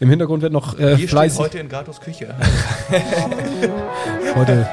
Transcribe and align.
Im 0.00 0.10
Hintergrund 0.10 0.42
wird 0.42 0.52
noch 0.52 0.78
äh, 0.78 0.98
Wir 0.98 1.08
fleißig. 1.08 1.34
stehen 1.36 1.44
heute 1.44 1.58
in 1.58 1.68
Gatos 1.68 2.00
Küche. 2.00 2.34
heute 4.34 4.68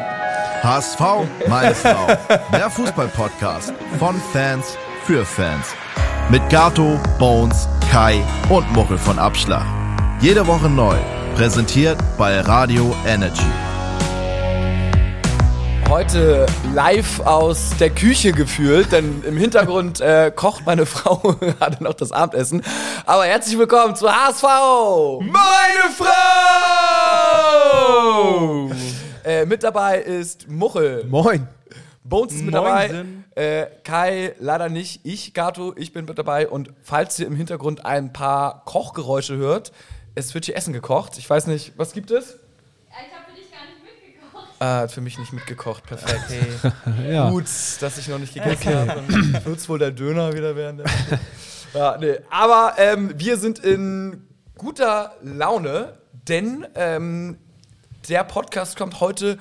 HSV, 0.64 1.00
meine 1.48 1.76
Frau. 1.76 2.08
Der 2.54 2.70
Fußball-Podcast 2.70 3.74
von 4.00 4.16
Fans 4.32 4.78
für 5.06 5.26
Fans. 5.26 5.68
Mit 6.30 6.48
Gato, 6.50 7.00
Bones, 7.20 7.68
Kai 7.92 8.22
und 8.50 8.72
Muchel 8.74 8.98
von 8.98 9.20
Abschlag. 9.20 9.66
Jede 10.22 10.48
Woche 10.48 10.70
neu. 10.70 10.96
Präsentiert 11.36 11.98
bei 12.18 12.40
Radio 12.42 12.96
Energy. 13.06 13.42
Heute 15.94 16.48
live 16.74 17.20
aus 17.20 17.78
der 17.80 17.92
Küche 17.92 18.32
gefühlt, 18.32 18.92
denn 18.92 19.24
im 19.28 19.38
Hintergrund 19.38 20.02
äh, 20.02 20.32
kocht 20.36 20.66
meine 20.66 20.86
Frau 20.88 21.18
gerade 21.18 21.84
noch 21.84 21.94
das 21.94 22.12
Abendessen. 22.12 22.64
Aber 23.06 23.26
herzlich 23.26 23.60
willkommen 23.60 23.96
zu 23.96 24.12
HSV! 24.12 24.42
Meine 25.22 25.94
Frau! 25.96 26.10
Äh, 29.24 29.46
mit 29.46 29.62
dabei 29.62 30.00
ist 30.00 30.50
Muchel. 30.50 31.06
Moin. 31.06 31.48
Bones 32.04 32.34
ist 32.34 32.42
mit 32.42 32.56
dabei. 32.56 33.06
Äh, 33.36 33.68
Kai 33.84 34.34
leider 34.40 34.70
nicht. 34.70 35.02
Ich, 35.04 35.36
Gato, 35.36 35.76
ich 35.78 35.94
bin 35.94 36.06
mit 36.06 36.18
dabei. 36.18 36.48
Und 36.48 36.72
falls 36.82 37.20
ihr 37.20 37.28
im 37.28 37.36
Hintergrund 37.36 37.86
ein 37.86 38.12
paar 38.12 38.66
Kochgeräusche 38.66 39.38
hört, 39.38 39.72
es 40.16 40.34
wird 40.34 40.46
hier 40.46 40.58
Essen 40.58 40.74
gekocht. 40.74 41.20
Ich 41.20 41.30
weiß 41.30 41.46
nicht, 41.46 41.74
was 41.78 41.94
gibt 41.94 42.10
es? 42.10 42.40
Ich 42.90 42.96
habe 43.16 43.30
für 43.30 43.36
dich 43.40 43.52
gar 43.52 43.62
nicht 43.66 43.84
mitgekocht. 43.84 44.48
Ah, 44.64 44.80
hat 44.80 44.94
für 44.94 45.02
mich 45.02 45.20
nicht 45.20 45.34
mitgekocht. 45.34 45.86
Perfekt. 45.86 46.24
Ja. 47.06 47.30
Gut, 47.30 47.46
dass 47.82 47.98
ich 47.98 48.08
noch 48.08 48.18
nicht 48.18 48.34
gegessen 48.34 48.74
habe. 48.74 49.04
Dann 49.10 49.46
wird 49.46 49.58
es 49.58 49.68
wohl 49.68 49.78
der 49.78 49.92
Döner 49.92 50.32
wieder 50.34 50.56
werden. 50.56 50.82
ja, 51.74 51.98
nee. 51.98 52.16
Aber 52.30 52.76
ähm, 52.78 53.14
wir 53.18 53.36
sind 53.36 53.60
in 53.60 54.26
guter 54.58 55.16
Laune, 55.22 55.98
denn 56.30 56.66
ähm, 56.76 57.38
der 58.08 58.24
Podcast 58.24 58.78
kommt 58.78 59.02
heute 59.02 59.38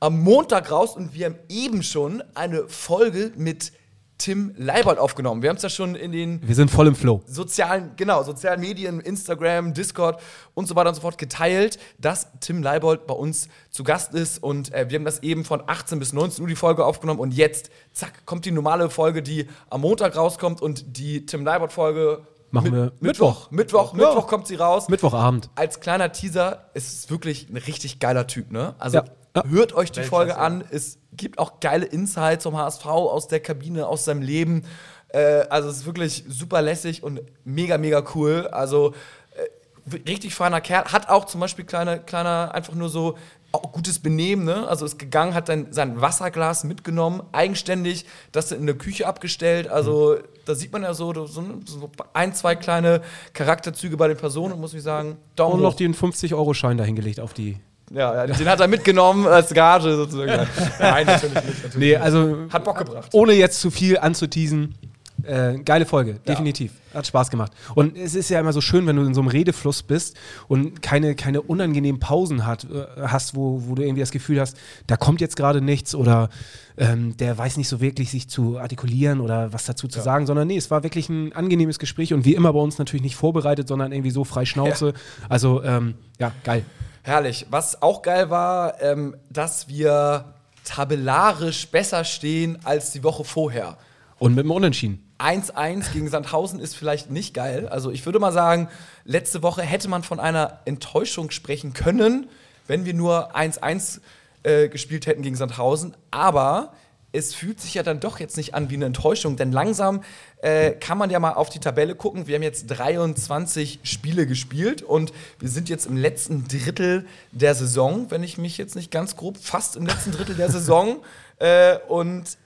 am 0.00 0.20
Montag 0.20 0.70
raus 0.70 0.96
und 0.96 1.12
wir 1.12 1.26
haben 1.26 1.38
eben 1.50 1.82
schon 1.82 2.22
eine 2.34 2.66
Folge 2.66 3.32
mit 3.36 3.72
Tim 4.16 4.54
Leibold 4.56 4.98
aufgenommen. 4.98 5.42
Wir 5.42 5.50
haben 5.50 5.56
es 5.56 5.62
ja 5.62 5.68
schon 5.68 5.96
in 5.96 6.12
den 6.12 6.46
Wir 6.46 6.54
sind 6.54 6.70
voll 6.70 6.86
im 6.86 6.94
Flow. 6.94 7.22
sozialen, 7.26 7.90
genau, 7.96 8.22
sozialen 8.22 8.60
Medien, 8.60 9.00
Instagram, 9.00 9.74
Discord 9.74 10.20
und 10.54 10.68
so 10.68 10.76
weiter 10.76 10.90
und 10.90 10.94
so 10.94 11.00
fort 11.00 11.18
geteilt, 11.18 11.78
dass 11.98 12.28
Tim 12.40 12.62
Leibold 12.62 13.06
bei 13.06 13.14
uns 13.14 13.48
zu 13.70 13.82
Gast 13.82 14.14
ist. 14.14 14.42
Und 14.42 14.72
äh, 14.72 14.86
wir 14.88 14.98
haben 14.98 15.04
das 15.04 15.22
eben 15.24 15.44
von 15.44 15.62
18 15.66 15.98
bis 15.98 16.12
19 16.12 16.42
Uhr 16.42 16.48
die 16.48 16.54
Folge 16.56 16.84
aufgenommen. 16.84 17.18
Und 17.20 17.34
jetzt, 17.34 17.70
zack, 17.92 18.24
kommt 18.24 18.44
die 18.44 18.52
normale 18.52 18.88
Folge, 18.88 19.20
die 19.22 19.48
am 19.68 19.80
Montag 19.80 20.16
rauskommt. 20.16 20.62
Und 20.62 20.96
die 20.96 21.26
Tim 21.26 21.44
Leibold-Folge 21.44 22.20
Machen 22.52 22.72
wir 22.72 22.92
Mittwoch. 23.00 23.50
Mittwoch, 23.50 23.96
Ja. 23.98 24.06
Mittwoch 24.06 24.28
kommt 24.28 24.46
sie 24.46 24.54
raus. 24.54 24.88
Mittwochabend. 24.88 25.50
Als 25.56 25.80
kleiner 25.80 26.12
Teaser, 26.12 26.70
es 26.72 26.92
ist 26.92 27.10
wirklich 27.10 27.48
ein 27.50 27.56
richtig 27.56 27.98
geiler 27.98 28.28
Typ, 28.28 28.52
ne? 28.52 28.76
Also 28.78 28.98
Ja. 28.98 29.04
Ja. 29.34 29.42
hört 29.48 29.72
euch 29.72 29.90
die 29.90 29.96
Weltklasse. 29.96 30.08
Folge 30.08 30.38
an. 30.38 30.62
Es 30.70 30.98
gibt 31.16 31.38
auch 31.38 31.60
geile 31.60 31.86
Insights 31.86 32.44
vom 32.44 32.56
HSV 32.56 32.86
aus 32.86 33.28
der 33.28 33.40
Kabine, 33.40 33.86
aus 33.86 34.04
seinem 34.04 34.22
Leben. 34.22 34.64
Äh, 35.08 35.46
also 35.48 35.68
es 35.68 35.78
ist 35.78 35.86
wirklich 35.86 36.24
super 36.28 36.62
lässig 36.62 37.02
und 37.02 37.20
mega, 37.44 37.78
mega 37.78 38.04
cool. 38.14 38.48
Also 38.50 38.94
äh, 39.36 39.96
richtig 40.08 40.34
feiner 40.34 40.60
Kerl. 40.60 40.86
Hat 40.86 41.08
auch 41.08 41.24
zum 41.26 41.40
Beispiel 41.40 41.64
kleine, 41.64 42.00
kleiner, 42.00 42.54
einfach 42.54 42.74
nur 42.74 42.88
so 42.88 43.16
auch 43.52 43.70
gutes 43.70 44.00
Benehmen, 44.00 44.44
ne? 44.44 44.66
Also 44.66 44.84
ist 44.84 44.98
gegangen, 44.98 45.32
hat 45.34 45.48
dann 45.48 45.68
sein 45.70 46.00
Wasserglas 46.00 46.64
mitgenommen, 46.64 47.22
eigenständig, 47.30 48.04
das 48.32 48.50
in 48.50 48.66
der 48.66 48.74
Küche 48.76 49.06
abgestellt. 49.06 49.68
Also 49.68 50.16
da 50.44 50.56
sieht 50.56 50.72
man 50.72 50.82
ja 50.82 50.92
so, 50.92 51.14
so, 51.26 51.60
so 51.64 51.90
ein, 52.12 52.34
zwei 52.34 52.56
kleine 52.56 53.00
Charakterzüge 53.32 53.96
bei 53.96 54.08
den 54.08 54.16
Personen 54.16 54.54
und 54.54 54.60
muss 54.60 54.74
ich 54.74 54.82
sagen, 54.82 55.18
Daumen 55.36 55.54
Und 55.54 55.62
noch 55.62 55.74
hoch. 55.74 55.76
den 55.76 55.94
50-Euro-Schein 55.94 56.78
dahingelegt 56.78 57.20
auf 57.20 57.32
die. 57.32 57.58
Ja, 57.90 58.14
ja, 58.14 58.26
den 58.26 58.48
hat 58.48 58.60
er 58.60 58.68
mitgenommen 58.68 59.26
als 59.26 59.52
Gage 59.52 59.94
sozusagen. 59.94 60.48
Nein, 60.80 61.06
natürlich 61.06 61.34
nicht. 61.34 61.64
Natürlich 61.64 61.76
Nee, 61.76 61.96
also 61.96 62.36
Hat 62.50 62.64
Bock 62.64 62.78
gebracht. 62.78 63.08
ohne 63.12 63.32
jetzt 63.32 63.60
zu 63.60 63.70
viel 63.70 63.98
anzuteasen. 63.98 64.74
Äh, 65.22 65.58
geile 65.64 65.86
Folge, 65.86 66.14
definitiv. 66.26 66.72
Hat 66.92 67.06
Spaß 67.06 67.30
gemacht. 67.30 67.52
Und 67.74 67.96
es 67.96 68.14
ist 68.14 68.28
ja 68.28 68.40
immer 68.40 68.52
so 68.52 68.60
schön, 68.60 68.86
wenn 68.86 68.96
du 68.96 69.02
in 69.02 69.14
so 69.14 69.20
einem 69.20 69.28
Redefluss 69.28 69.82
bist 69.82 70.16
und 70.48 70.82
keine, 70.82 71.14
keine 71.14 71.40
unangenehmen 71.40 71.98
Pausen 71.98 72.44
hat, 72.46 72.64
äh, 72.64 72.84
hast, 73.00 73.34
wo, 73.34 73.62
wo 73.66 73.74
du 73.74 73.82
irgendwie 73.82 74.00
das 74.00 74.10
Gefühl 74.10 74.40
hast, 74.40 74.56
da 74.86 74.96
kommt 74.96 75.20
jetzt 75.20 75.36
gerade 75.36 75.62
nichts 75.62 75.94
oder 75.94 76.28
ähm, 76.76 77.16
der 77.16 77.38
weiß 77.38 77.56
nicht 77.56 77.68
so 77.68 77.80
wirklich, 77.80 78.10
sich 78.10 78.28
zu 78.28 78.58
artikulieren 78.58 79.20
oder 79.20 79.52
was 79.52 79.64
dazu 79.64 79.88
zu 79.88 80.00
sagen, 80.00 80.26
sondern 80.26 80.48
nee, 80.48 80.56
es 80.56 80.70
war 80.70 80.82
wirklich 80.82 81.08
ein 81.08 81.32
angenehmes 81.32 81.78
Gespräch 81.78 82.12
und 82.12 82.24
wie 82.24 82.34
immer 82.34 82.52
bei 82.52 82.60
uns 82.60 82.76
natürlich 82.78 83.04
nicht 83.04 83.16
vorbereitet, 83.16 83.68
sondern 83.68 83.92
irgendwie 83.92 84.10
so 84.10 84.24
frei 84.24 84.44
Schnauze. 84.44 84.92
Also, 85.28 85.62
ähm, 85.62 85.94
ja, 86.18 86.32
geil. 86.42 86.64
Herrlich. 87.06 87.44
Was 87.50 87.82
auch 87.82 88.00
geil 88.00 88.30
war, 88.30 88.80
ähm, 88.80 89.14
dass 89.28 89.68
wir 89.68 90.32
tabellarisch 90.64 91.68
besser 91.68 92.02
stehen 92.02 92.58
als 92.64 92.92
die 92.92 93.04
Woche 93.04 93.24
vorher. 93.24 93.76
Und 94.18 94.34
mit 94.34 94.46
dem 94.46 94.50
Unentschieden. 94.50 95.12
1-1 95.18 95.92
gegen 95.92 96.08
Sandhausen 96.08 96.60
ist 96.60 96.74
vielleicht 96.74 97.10
nicht 97.10 97.34
geil. 97.34 97.68
Also 97.68 97.90
ich 97.90 98.06
würde 98.06 98.20
mal 98.20 98.32
sagen, 98.32 98.68
letzte 99.04 99.42
Woche 99.42 99.60
hätte 99.60 99.88
man 99.88 100.02
von 100.02 100.18
einer 100.18 100.60
Enttäuschung 100.64 101.30
sprechen 101.30 101.74
können, 101.74 102.30
wenn 102.66 102.86
wir 102.86 102.94
nur 102.94 103.36
1-1 103.36 104.00
äh, 104.42 104.68
gespielt 104.70 105.06
hätten 105.06 105.20
gegen 105.20 105.36
Sandhausen. 105.36 105.94
Aber 106.10 106.72
es 107.14 107.32
fühlt 107.32 107.60
sich 107.60 107.74
ja 107.74 107.82
dann 107.82 108.00
doch 108.00 108.18
jetzt 108.18 108.36
nicht 108.36 108.54
an 108.54 108.70
wie 108.70 108.74
eine 108.74 108.86
Enttäuschung, 108.86 109.36
denn 109.36 109.52
langsam 109.52 110.02
äh, 110.42 110.72
kann 110.72 110.98
man 110.98 111.10
ja 111.10 111.20
mal 111.20 111.34
auf 111.34 111.48
die 111.48 111.60
Tabelle 111.60 111.94
gucken. 111.94 112.26
Wir 112.26 112.34
haben 112.34 112.42
jetzt 112.42 112.66
23 112.66 113.80
Spiele 113.84 114.26
gespielt 114.26 114.82
und 114.82 115.12
wir 115.38 115.48
sind 115.48 115.68
jetzt 115.68 115.86
im 115.86 115.96
letzten 115.96 116.48
Drittel 116.48 117.06
der 117.30 117.54
Saison, 117.54 118.10
wenn 118.10 118.24
ich 118.24 118.36
mich 118.36 118.58
jetzt 118.58 118.74
nicht 118.74 118.90
ganz 118.90 119.16
grob, 119.16 119.38
fast 119.38 119.76
im 119.76 119.86
letzten 119.86 120.10
Drittel 120.10 120.34
der 120.34 120.50
Saison. 120.50 120.96
Äh, 121.40 121.78
und 121.88 122.38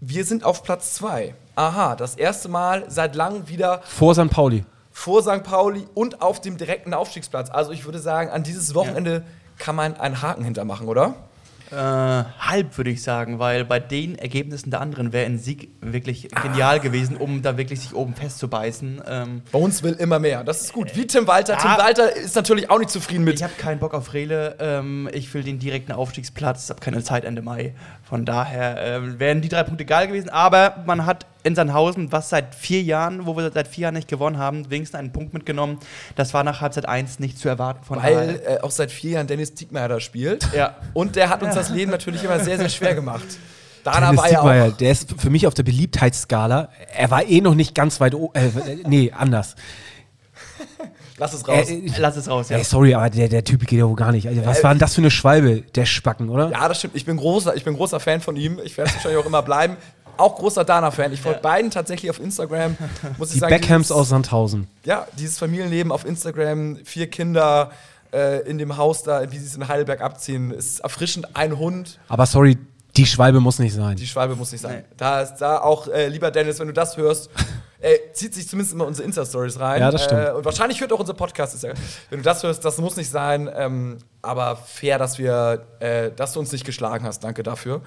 wir 0.00 0.24
sind 0.24 0.44
auf 0.44 0.62
Platz 0.62 0.94
2. 0.94 1.34
Aha, 1.56 1.96
das 1.96 2.14
erste 2.14 2.48
Mal 2.48 2.84
seit 2.88 3.16
langem 3.16 3.48
wieder 3.48 3.82
Vor 3.82 4.14
St. 4.14 4.30
Pauli. 4.30 4.64
vor 4.92 5.20
St. 5.22 5.42
Pauli 5.42 5.84
und 5.92 6.22
auf 6.22 6.40
dem 6.40 6.58
direkten 6.58 6.94
Aufstiegsplatz. 6.94 7.50
Also 7.50 7.72
ich 7.72 7.84
würde 7.84 7.98
sagen, 7.98 8.30
an 8.30 8.44
dieses 8.44 8.76
Wochenende 8.76 9.24
kann 9.58 9.74
man 9.74 9.96
einen 9.96 10.22
Haken 10.22 10.44
hintermachen, 10.44 10.86
oder? 10.86 11.16
Äh, 11.72 11.76
halb 11.76 12.76
würde 12.76 12.90
ich 12.90 13.02
sagen, 13.02 13.38
weil 13.38 13.64
bei 13.64 13.80
den 13.80 14.16
Ergebnissen 14.18 14.70
der 14.70 14.80
anderen 14.80 15.12
wäre 15.12 15.26
ein 15.26 15.38
Sieg 15.38 15.70
wirklich 15.80 16.28
genial 16.28 16.80
gewesen, 16.80 17.16
um 17.16 17.40
da 17.42 17.56
wirklich 17.56 17.80
sich 17.80 17.94
oben 17.94 18.14
festzubeißen. 18.14 19.02
Ähm, 19.06 19.42
Bei 19.50 19.58
uns 19.58 19.82
will 19.82 19.94
immer 19.94 20.18
mehr. 20.18 20.44
Das 20.44 20.60
ist 20.60 20.72
gut. 20.72 20.94
Wie 20.94 21.06
Tim 21.06 21.26
Walter. 21.26 21.56
Tim 21.56 21.70
Ja. 21.70 21.78
Walter 21.78 22.14
ist 22.14 22.36
natürlich 22.36 22.70
auch 22.70 22.78
nicht 22.78 22.90
zufrieden 22.90 23.24
mit. 23.24 23.36
ich 23.36 23.42
habe 23.42 23.54
keinen 23.56 23.78
Bock 23.80 23.94
auf 23.94 24.12
Rele. 24.12 24.56
Ähm, 24.60 25.08
ich 25.12 25.32
will 25.32 25.42
den 25.42 25.58
direkten 25.58 25.92
Aufstiegsplatz. 25.92 26.68
habe 26.68 26.80
keine 26.80 27.02
Zeit 27.02 27.24
Ende 27.24 27.40
Mai. 27.42 27.74
Von 28.12 28.26
daher 28.26 28.76
ähm, 28.78 29.18
wären 29.18 29.40
die 29.40 29.48
drei 29.48 29.62
Punkte 29.62 29.84
egal 29.84 30.06
gewesen. 30.06 30.28
Aber 30.28 30.82
man 30.84 31.06
hat 31.06 31.24
in 31.44 31.54
Sandhausen, 31.54 32.12
was 32.12 32.28
seit 32.28 32.54
vier 32.54 32.82
Jahren, 32.82 33.24
wo 33.24 33.38
wir 33.38 33.50
seit 33.50 33.66
vier 33.66 33.84
Jahren 33.84 33.94
nicht 33.94 34.06
gewonnen 34.06 34.36
haben, 34.36 34.70
wenigstens 34.70 34.98
einen 34.98 35.12
Punkt 35.12 35.32
mitgenommen. 35.32 35.78
Das 36.14 36.34
war 36.34 36.44
nach 36.44 36.60
Halbzeit 36.60 36.86
1 36.86 37.20
nicht 37.20 37.38
zu 37.38 37.48
erwarten. 37.48 37.82
Von 37.84 38.02
weil 38.02 38.42
äh, 38.46 38.60
auch 38.60 38.70
seit 38.70 38.90
vier 38.90 39.12
Jahren 39.12 39.28
Dennis 39.28 39.54
Diekmeyer 39.54 39.88
da 39.88 39.98
spielt. 39.98 40.46
Ja. 40.54 40.76
Und 40.92 41.16
der 41.16 41.30
hat 41.30 41.42
uns 41.42 41.54
das 41.54 41.70
Leben 41.70 41.90
natürlich 41.90 42.22
immer 42.22 42.38
sehr, 42.38 42.58
sehr 42.58 42.68
schwer 42.68 42.94
gemacht. 42.94 43.24
Dana 43.82 44.10
Dennis 44.10 44.18
war 44.18 44.30
ja 44.30 44.40
Diekmeyer, 44.42 44.66
auch. 44.66 44.76
der 44.76 44.92
ist 44.92 45.14
für 45.18 45.30
mich 45.30 45.46
auf 45.46 45.54
der 45.54 45.62
Beliebtheitsskala. 45.62 46.68
Er 46.94 47.10
war 47.10 47.26
eh 47.26 47.40
noch 47.40 47.54
nicht 47.54 47.74
ganz 47.74 47.98
weit 47.98 48.14
oben. 48.14 48.34
Äh, 48.34 48.50
nee, 48.86 49.10
anders. 49.10 49.56
Lass 51.18 51.34
es 51.34 51.46
raus. 51.46 51.68
Äh, 51.68 51.90
Lass 51.98 52.16
es 52.16 52.28
raus, 52.28 52.48
ja. 52.48 52.56
Ey, 52.58 52.64
sorry, 52.64 52.94
aber 52.94 53.10
der, 53.10 53.28
der 53.28 53.44
Typ 53.44 53.66
geht 53.66 53.78
ja 53.78 53.88
wohl 53.88 53.96
gar 53.96 54.12
nicht. 54.12 54.26
Also, 54.28 54.44
was 54.46 54.60
Äh, 54.60 54.64
war 54.64 54.70
denn 54.74 54.78
das 54.78 54.94
für 54.94 55.00
eine 55.02 55.10
Schwalbe, 55.10 55.62
der 55.74 55.84
Spacken, 55.86 56.28
oder? 56.28 56.50
Ja, 56.50 56.68
das 56.68 56.78
stimmt. 56.78 56.96
Ich 56.96 57.04
bin 57.04 57.16
großer, 57.16 57.54
ich 57.56 57.64
bin 57.64 57.74
großer 57.74 58.00
Fan 58.00 58.20
von 58.20 58.36
ihm. 58.36 58.58
Ich 58.64 58.76
werde 58.76 58.90
es 58.90 58.96
wahrscheinlich 58.96 59.20
auch 59.22 59.26
immer 59.26 59.42
bleiben. 59.42 59.76
Auch 60.18 60.36
großer 60.36 60.64
Dana-Fan. 60.64 61.12
Ich 61.12 61.20
folge 61.22 61.40
beiden 61.40 61.70
tatsächlich 61.70 62.10
auf 62.10 62.20
Instagram. 62.20 62.76
Muss 63.18 63.28
ich 63.28 63.34
Die 63.34 63.38
sagen, 63.40 63.50
Beckhams 63.54 63.88
dieses- 63.88 63.96
aus 64.00 64.08
Sandhausen. 64.10 64.68
Ja, 64.84 65.06
dieses 65.18 65.38
Familienleben 65.38 65.90
auf 65.90 66.04
Instagram, 66.04 66.78
vier 66.84 67.08
Kinder 67.08 67.70
äh, 68.12 68.40
in 68.48 68.58
dem 68.58 68.76
Haus 68.76 69.02
da, 69.02 69.30
wie 69.32 69.38
sie 69.38 69.46
es 69.46 69.56
in 69.56 69.68
Heidelberg 69.68 70.02
abziehen, 70.02 70.50
ist 70.50 70.80
erfrischend. 70.80 71.34
Ein 71.34 71.58
Hund, 71.58 71.98
Aber 72.08 72.26
sorry, 72.26 72.58
die 72.96 73.06
Schwalbe 73.06 73.40
muss 73.40 73.58
nicht 73.58 73.74
sein. 73.74 73.96
die 73.96 74.06
Schwalbe 74.06 74.36
muss 74.36 74.52
nicht 74.52 74.60
sein. 74.60 74.84
Nee. 74.88 74.94
Da 74.96 75.22
ist 75.22 75.36
da 75.36 75.58
auch, 75.58 75.88
äh, 75.88 76.08
lieber 76.08 76.30
Dennis, 76.30 76.58
wenn 76.58 76.66
du 76.66 76.72
das 76.72 76.96
hörst, 76.96 77.30
äh, 77.82 77.96
zieht 78.12 78.34
sich 78.34 78.48
zumindest 78.48 78.74
immer 78.74 78.86
unsere 78.86 79.06
Insta-Stories 79.06 79.58
rein. 79.58 79.80
Ja, 79.80 79.90
das 79.90 80.04
stimmt. 80.04 80.28
Äh, 80.28 80.32
und 80.32 80.44
wahrscheinlich 80.44 80.80
hört 80.80 80.92
auch 80.92 81.00
unser 81.00 81.14
Podcast. 81.14 81.54
Ist 81.54 81.64
ja, 81.64 81.72
wenn 82.10 82.18
du 82.18 82.24
das 82.24 82.42
hörst, 82.42 82.64
das 82.64 82.78
muss 82.78 82.96
nicht 82.96 83.10
sein. 83.10 83.50
Ähm, 83.54 83.98
aber 84.22 84.56
fair, 84.56 84.98
dass 84.98 85.18
wir, 85.18 85.66
äh, 85.80 86.10
dass 86.12 86.34
du 86.34 86.40
uns 86.40 86.52
nicht 86.52 86.64
geschlagen 86.64 87.04
hast. 87.04 87.24
Danke 87.24 87.42
dafür. 87.42 87.82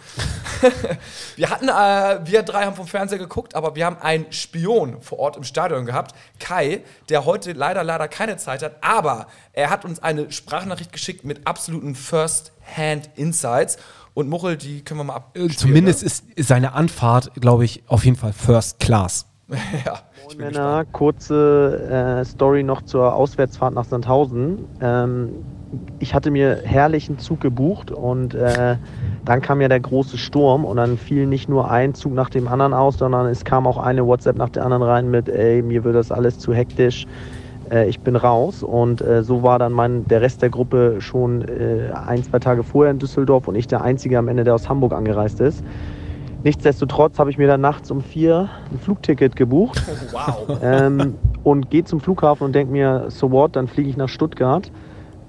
wir 1.37 1.49
hatten, 1.49 1.69
äh, 1.69 2.27
wir 2.29 2.43
drei 2.43 2.65
haben 2.65 2.75
vom 2.75 2.87
Fernseher 2.87 3.19
geguckt, 3.19 3.55
aber 3.55 3.75
wir 3.75 3.85
haben 3.85 3.97
einen 4.01 4.31
Spion 4.33 5.01
vor 5.01 5.19
Ort 5.19 5.37
im 5.37 5.45
Stadion 5.45 5.85
gehabt, 5.85 6.13
Kai, 6.39 6.83
der 7.07 7.23
heute 7.25 7.53
leider, 7.53 7.83
leider 7.83 8.09
keine 8.09 8.35
Zeit 8.35 8.63
hat, 8.63 8.75
aber 8.81 9.27
er 9.53 9.69
hat 9.69 9.85
uns 9.85 10.03
eine 10.03 10.29
Sprachnachricht 10.29 10.91
geschickt 10.91 11.23
mit 11.23 11.47
absoluten 11.47 11.95
First-Hand-Insights. 11.95 13.77
Und 14.15 14.29
Muchel, 14.29 14.55
die 14.55 14.81
können 14.81 15.01
wir 15.01 15.03
mal 15.03 15.15
ab. 15.15 15.31
Äh, 15.35 15.49
Zumindest 15.49 16.01
ist 16.01 16.23
seine 16.37 16.73
Anfahrt, 16.73 17.31
glaube 17.39 17.65
ich, 17.65 17.83
auf 17.87 18.05
jeden 18.05 18.17
Fall 18.17 18.33
First 18.33 18.79
Class. 18.79 19.27
ja, 19.85 19.99
ich 20.27 20.37
bin 20.37 20.47
Männer, 20.47 20.85
gespannt. 20.85 20.93
kurze 20.93 22.19
äh, 22.21 22.25
Story 22.25 22.63
noch 22.63 22.81
zur 22.83 23.13
Auswärtsfahrt 23.13 23.73
nach 23.75 23.83
Sandhausen. 23.85 24.65
Ähm, 24.81 25.29
ich 25.99 26.13
hatte 26.15 26.31
mir 26.31 26.61
herrlichen 26.63 27.19
Zug 27.19 27.41
gebucht 27.41 27.91
und 27.91 28.33
äh, 28.33 28.77
dann 29.25 29.41
kam 29.41 29.59
ja 29.59 29.67
der 29.67 29.81
große 29.81 30.17
Sturm 30.17 30.63
und 30.63 30.77
dann 30.77 30.97
fiel 30.97 31.27
nicht 31.27 31.49
nur 31.49 31.69
ein 31.69 31.93
Zug 31.93 32.13
nach 32.13 32.29
dem 32.29 32.47
anderen 32.47 32.73
aus, 32.73 32.97
sondern 32.97 33.27
es 33.27 33.43
kam 33.43 33.67
auch 33.67 33.77
eine 33.77 34.05
WhatsApp 34.05 34.37
nach 34.37 34.49
der 34.49 34.63
anderen 34.63 34.83
rein 34.83 35.11
mit, 35.11 35.27
ey, 35.27 35.61
mir 35.61 35.83
wird 35.83 35.95
das 35.95 36.11
alles 36.11 36.39
zu 36.39 36.53
hektisch, 36.53 37.05
äh, 37.71 37.87
ich 37.87 37.99
bin 37.99 38.15
raus. 38.15 38.63
Und 38.63 39.01
äh, 39.01 39.23
so 39.23 39.43
war 39.43 39.59
dann 39.59 39.73
mein, 39.73 40.05
der 40.05 40.21
Rest 40.21 40.41
der 40.41 40.49
Gruppe 40.49 40.97
schon 40.99 41.41
äh, 41.41 41.91
ein, 41.93 42.23
zwei 42.23 42.39
Tage 42.39 42.63
vorher 42.63 42.91
in 42.91 42.99
Düsseldorf 42.99 43.47
und 43.47 43.55
ich 43.55 43.67
der 43.67 43.81
Einzige 43.81 44.17
am 44.17 44.27
Ende, 44.27 44.43
der 44.43 44.55
aus 44.55 44.69
Hamburg 44.69 44.93
angereist 44.93 45.39
ist. 45.39 45.63
Nichtsdestotrotz 46.43 47.17
habe 47.17 47.31
ich 47.31 47.39
mir 47.39 47.47
dann 47.47 47.61
nachts 47.61 47.89
um 47.89 48.01
vier 48.01 48.49
ein 48.71 48.77
Flugticket 48.77 49.35
gebucht 49.35 49.81
Wow. 50.11 50.59
ähm, 50.61 51.15
und 51.43 51.71
gehe 51.71 51.83
zum 51.83 51.99
Flughafen 51.99 52.45
und 52.45 52.53
denke 52.53 52.71
mir, 52.71 53.05
so 53.07 53.31
what, 53.31 53.55
dann 53.55 53.67
fliege 53.67 53.89
ich 53.89 53.97
nach 53.97 54.09
Stuttgart 54.09 54.71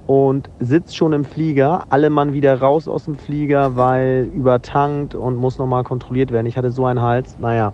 und 0.07 0.51
sitze 0.61 0.95
schon 0.95 1.13
im 1.13 1.25
Flieger, 1.25 1.85
alle 1.89 2.11
Mann 2.11 2.33
wieder 2.33 2.61
raus 2.61 2.87
aus 2.87 3.07
dem 3.07 3.17
Flieger, 3.17 3.77
weil 3.77 4.31
übertankt 4.35 5.15
und 5.15 5.37
muss 5.37 5.59
nochmal 5.59 5.85
kontrolliert 5.85 6.33
werden. 6.33 6.47
Ich 6.47 6.57
hatte 6.57 6.71
so 6.71 6.87
einen 6.87 7.01
Hals. 7.01 7.39
Naja, 7.41 7.73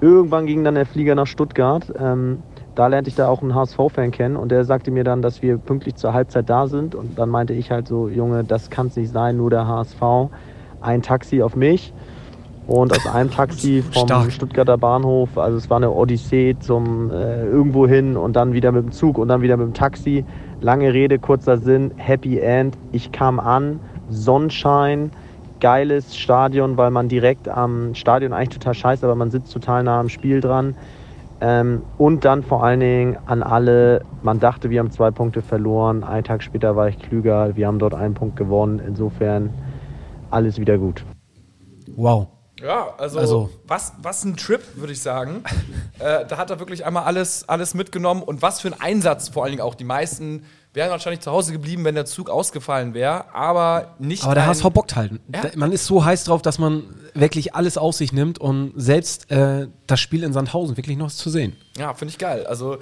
irgendwann 0.00 0.46
ging 0.46 0.62
dann 0.62 0.74
der 0.74 0.86
Flieger 0.86 1.14
nach 1.14 1.26
Stuttgart. 1.26 1.92
Ähm, 1.98 2.42
da 2.74 2.86
lernte 2.86 3.08
ich 3.10 3.16
da 3.16 3.28
auch 3.28 3.42
einen 3.42 3.54
HSV-Fan 3.54 4.10
kennen 4.12 4.36
und 4.36 4.50
der 4.50 4.64
sagte 4.64 4.90
mir 4.90 5.04
dann, 5.04 5.20
dass 5.20 5.42
wir 5.42 5.58
pünktlich 5.58 5.96
zur 5.96 6.14
Halbzeit 6.14 6.48
da 6.48 6.66
sind. 6.66 6.94
Und 6.94 7.18
dann 7.18 7.28
meinte 7.28 7.52
ich 7.52 7.70
halt 7.70 7.86
so, 7.86 8.08
Junge, 8.08 8.44
das 8.44 8.70
kann 8.70 8.86
es 8.86 8.96
nicht 8.96 9.12
sein, 9.12 9.36
nur 9.36 9.50
der 9.50 9.66
HSV. 9.66 10.30
Ein 10.80 11.02
Taxi 11.02 11.42
auf 11.42 11.54
mich. 11.54 11.92
Und 12.66 12.92
aus 12.92 13.06
einem 13.06 13.30
Taxi 13.30 13.82
vom 13.92 14.06
Stark. 14.06 14.32
Stuttgarter 14.32 14.78
Bahnhof, 14.78 15.36
also 15.36 15.58
es 15.58 15.68
war 15.68 15.78
eine 15.78 15.90
Odyssee 15.90 16.56
zum 16.60 17.10
äh, 17.10 17.44
irgendwo 17.44 17.86
hin 17.86 18.16
und 18.16 18.36
dann 18.36 18.52
wieder 18.52 18.72
mit 18.72 18.84
dem 18.84 18.92
Zug 18.92 19.18
und 19.18 19.28
dann 19.28 19.42
wieder 19.42 19.56
mit 19.56 19.66
dem 19.66 19.74
Taxi. 19.74 20.24
Lange 20.60 20.94
Rede, 20.94 21.18
kurzer 21.18 21.58
Sinn, 21.58 21.90
Happy 21.96 22.38
End. 22.38 22.78
Ich 22.92 23.10
kam 23.10 23.40
an, 23.40 23.80
Sonnenschein, 24.08 25.10
geiles 25.60 26.16
Stadion, 26.16 26.76
weil 26.76 26.90
man 26.90 27.08
direkt 27.08 27.48
am 27.48 27.94
Stadion 27.94 28.32
eigentlich 28.32 28.58
total 28.60 28.74
scheiße, 28.74 29.04
aber 29.04 29.16
man 29.16 29.30
sitzt 29.30 29.52
total 29.52 29.82
nah 29.82 29.98
am 30.00 30.08
Spiel 30.08 30.40
dran. 30.40 30.74
Ähm, 31.44 31.82
und 31.98 32.24
dann 32.24 32.44
vor 32.44 32.62
allen 32.62 32.78
Dingen 32.78 33.18
an 33.26 33.42
alle, 33.42 34.04
man 34.22 34.38
dachte, 34.38 34.70
wir 34.70 34.78
haben 34.78 34.92
zwei 34.92 35.10
Punkte 35.10 35.42
verloren. 35.42 36.04
Einen 36.04 36.22
Tag 36.22 36.40
später 36.44 36.76
war 36.76 36.86
ich 36.88 37.00
klüger, 37.00 37.56
wir 37.56 37.66
haben 37.66 37.80
dort 37.80 37.94
einen 37.94 38.14
Punkt 38.14 38.36
gewonnen. 38.36 38.78
Insofern 38.78 39.52
alles 40.30 40.60
wieder 40.60 40.78
gut. 40.78 41.04
Wow. 41.96 42.28
Ja, 42.60 42.94
also, 42.96 43.18
Also- 43.18 43.50
was, 43.66 43.92
was 44.00 44.24
ein 44.24 44.36
Trip, 44.36 44.60
würde 44.76 44.92
ich 44.92 45.02
sagen. 45.02 45.42
äh, 45.98 46.24
da 46.26 46.36
hat 46.38 46.50
er 46.50 46.60
wirklich 46.60 46.86
einmal 46.86 47.02
alles, 47.02 47.48
alles 47.48 47.74
mitgenommen 47.74 48.22
und 48.22 48.40
was 48.40 48.60
für 48.60 48.68
ein 48.68 48.80
Einsatz 48.80 49.28
vor 49.28 49.42
allen 49.42 49.50
Dingen 49.50 49.62
auch. 49.62 49.74
Die 49.74 49.82
meisten 49.82 50.44
wären 50.74 50.90
wahrscheinlich 50.90 51.20
zu 51.20 51.30
Hause 51.30 51.52
geblieben, 51.52 51.84
wenn 51.84 51.94
der 51.94 52.06
Zug 52.06 52.30
ausgefallen 52.30 52.94
wäre, 52.94 53.34
aber 53.34 53.94
nicht. 53.98 54.24
Aber 54.24 54.34
der 54.34 54.46
HSV 54.46 54.64
bockt 54.70 54.96
halt. 54.96 55.12
Ja. 55.32 55.42
Man 55.54 55.72
ist 55.72 55.86
so 55.86 56.04
heiß 56.04 56.24
drauf, 56.24 56.42
dass 56.42 56.58
man 56.58 56.84
wirklich 57.14 57.54
alles 57.54 57.76
auf 57.76 57.94
sich 57.94 58.12
nimmt 58.12 58.38
und 58.38 58.72
selbst 58.76 59.30
äh, 59.30 59.68
das 59.86 60.00
Spiel 60.00 60.24
in 60.24 60.32
Sandhausen 60.32 60.76
wirklich 60.76 60.96
noch 60.96 61.10
zu 61.10 61.28
sehen. 61.28 61.56
Ja, 61.76 61.92
finde 61.94 62.12
ich 62.12 62.18
geil. 62.18 62.46
Also 62.46 62.78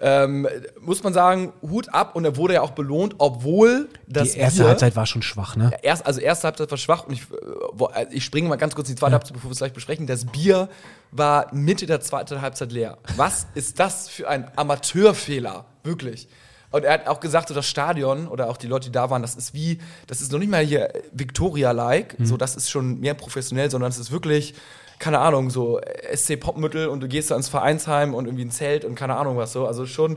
ähm, 0.00 0.46
muss 0.80 1.02
man 1.02 1.12
sagen, 1.12 1.52
Hut 1.62 1.92
ab 1.92 2.14
und 2.14 2.24
er 2.24 2.36
wurde 2.36 2.54
ja 2.54 2.62
auch 2.62 2.70
belohnt, 2.70 3.16
obwohl 3.18 3.88
das 4.06 4.32
die 4.32 4.38
erste 4.38 4.60
Bier, 4.60 4.68
Halbzeit 4.68 4.94
war 4.94 5.06
schon 5.06 5.22
schwach, 5.22 5.56
ne? 5.56 5.72
Erst, 5.82 6.06
also 6.06 6.20
erste 6.20 6.46
Halbzeit 6.46 6.70
war 6.70 6.78
schwach 6.78 7.06
und 7.06 7.14
ich, 7.14 7.22
äh, 7.22 8.02
äh, 8.02 8.06
ich 8.10 8.24
springe 8.24 8.48
mal 8.48 8.56
ganz 8.56 8.74
kurz 8.74 8.88
in 8.88 8.94
die 8.94 9.00
zweite 9.00 9.14
Halbzeit, 9.14 9.32
bevor 9.32 9.50
wir 9.50 9.52
es 9.52 9.58
gleich 9.58 9.72
besprechen. 9.72 10.06
Das 10.06 10.24
Bier 10.24 10.68
war 11.10 11.52
Mitte 11.52 11.86
der 11.86 12.00
zweiten 12.00 12.40
Halbzeit 12.40 12.70
leer. 12.70 12.98
Was 13.16 13.46
ist 13.54 13.80
das 13.80 14.08
für 14.08 14.28
ein 14.28 14.50
Amateurfehler? 14.56 15.64
Wirklich. 15.82 16.28
Und 16.70 16.84
er 16.84 16.92
hat 16.92 17.06
auch 17.06 17.20
gesagt, 17.20 17.48
so 17.48 17.54
das 17.54 17.66
Stadion 17.66 18.28
oder 18.28 18.48
auch 18.50 18.56
die 18.56 18.66
Leute, 18.66 18.88
die 18.88 18.92
da 18.92 19.08
waren, 19.08 19.22
das 19.22 19.36
ist 19.36 19.54
wie, 19.54 19.78
das 20.06 20.20
ist 20.20 20.32
noch 20.32 20.38
nicht 20.38 20.50
mal 20.50 20.64
hier 20.64 20.92
Victoria-like, 21.12 22.16
so 22.22 22.36
das 22.36 22.56
ist 22.56 22.70
schon 22.70 23.00
mehr 23.00 23.14
professionell, 23.14 23.70
sondern 23.70 23.90
es 23.90 23.98
ist 23.98 24.10
wirklich, 24.10 24.54
keine 24.98 25.18
Ahnung, 25.20 25.50
so 25.50 25.80
SC 26.14 26.38
Popmittel 26.40 26.88
und 26.88 27.00
du 27.00 27.08
gehst 27.08 27.30
da 27.30 27.36
ins 27.36 27.48
Vereinsheim 27.48 28.14
und 28.14 28.26
irgendwie 28.26 28.44
ein 28.44 28.50
Zelt 28.50 28.84
und 28.84 28.94
keine 28.94 29.16
Ahnung 29.16 29.36
was 29.36 29.52
so. 29.52 29.66
Also 29.66 29.86
schon, 29.86 30.16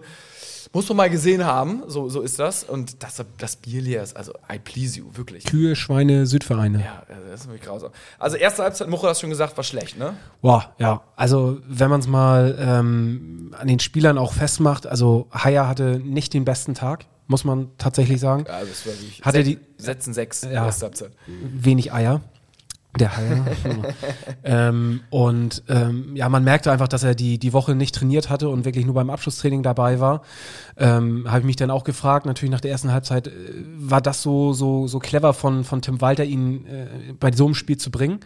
muss 0.73 0.87
man 0.89 0.97
mal 0.97 1.09
gesehen 1.09 1.45
haben, 1.45 1.83
so, 1.87 2.07
so 2.07 2.21
ist 2.21 2.39
das. 2.39 2.63
Und 2.63 3.03
das, 3.03 3.21
das 3.37 3.55
Bier 3.57 3.81
leer 3.81 4.03
ist, 4.03 4.15
also 4.15 4.31
I 4.51 4.57
please 4.57 4.97
you, 4.99 5.05
wirklich. 5.13 5.43
Kühe, 5.45 5.75
Schweine, 5.75 6.25
Südvereine. 6.25 6.79
Ja, 6.79 7.03
das 7.29 7.41
ist 7.41 7.47
wirklich 7.47 7.63
grausam. 7.63 7.91
Also 8.19 8.37
erste 8.37 8.63
Halbzeit, 8.63 8.87
Mucho 8.89 9.07
hat 9.07 9.19
schon 9.19 9.29
gesagt, 9.29 9.57
war 9.57 9.63
schlecht, 9.63 9.97
ne? 9.99 10.15
Boah, 10.41 10.73
ja. 10.79 11.01
Also, 11.15 11.59
wenn 11.67 11.89
man 11.89 11.99
es 11.99 12.07
mal 12.07 12.57
ähm, 12.59 13.53
an 13.59 13.67
den 13.67 13.79
Spielern 13.79 14.17
auch 14.17 14.33
festmacht, 14.33 14.87
also 14.87 15.27
Haya 15.33 15.67
hatte 15.67 15.99
nicht 16.03 16.33
den 16.33 16.45
besten 16.45 16.73
Tag, 16.73 17.05
muss 17.27 17.43
man 17.43 17.69
tatsächlich 17.77 18.19
sagen. 18.19 18.45
Ja, 18.47 18.59
das 18.61 18.85
war 18.85 18.93
wirklich. 18.93 19.21
Hat 19.23 19.35
er 19.35 19.43
die- 19.43 19.59
Setzen 19.77 20.13
sechs, 20.13 20.41
Ja. 20.43 20.69
Wenig 21.27 21.91
Eier. 21.93 22.21
Der 22.99 23.15
Haya. 23.15 23.45
ähm, 24.43 25.01
und 25.09 25.63
ähm, 25.69 26.15
ja, 26.15 26.27
man 26.27 26.43
merkte 26.43 26.71
einfach, 26.71 26.89
dass 26.89 27.03
er 27.03 27.15
die, 27.15 27.39
die 27.39 27.53
Woche 27.53 27.73
nicht 27.73 27.95
trainiert 27.95 28.29
hatte 28.29 28.49
und 28.49 28.65
wirklich 28.65 28.85
nur 28.85 28.95
beim 28.95 29.09
Abschlusstraining 29.09 29.63
dabei 29.63 29.99
war. 29.99 30.23
Ähm, 30.77 31.25
Habe 31.27 31.39
ich 31.39 31.45
mich 31.45 31.55
dann 31.55 31.71
auch 31.71 31.83
gefragt, 31.85 32.25
natürlich 32.25 32.51
nach 32.51 32.59
der 32.59 32.71
ersten 32.71 32.91
Halbzeit, 32.91 33.27
äh, 33.27 33.31
war 33.77 34.01
das 34.01 34.21
so, 34.21 34.53
so, 34.53 34.87
so 34.87 34.99
clever 34.99 35.33
von, 35.33 35.63
von 35.63 35.81
Tim 35.81 36.01
Walter, 36.01 36.25
ihn 36.25 36.65
äh, 36.65 37.13
bei 37.19 37.31
so 37.31 37.45
einem 37.45 37.55
Spiel 37.55 37.77
zu 37.77 37.91
bringen? 37.91 38.19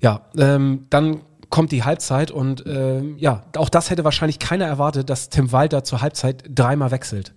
Ja, 0.00 0.22
ähm, 0.36 0.86
dann 0.90 1.20
kommt 1.50 1.70
die 1.70 1.84
Halbzeit 1.84 2.30
und 2.30 2.64
ähm, 2.66 3.16
ja, 3.18 3.42
auch 3.56 3.68
das 3.68 3.90
hätte 3.90 4.04
wahrscheinlich 4.04 4.38
keiner 4.38 4.64
erwartet, 4.66 5.10
dass 5.10 5.28
Tim 5.28 5.52
Walter 5.52 5.84
zur 5.84 6.00
Halbzeit 6.00 6.44
dreimal 6.48 6.90
wechselt. 6.90 7.34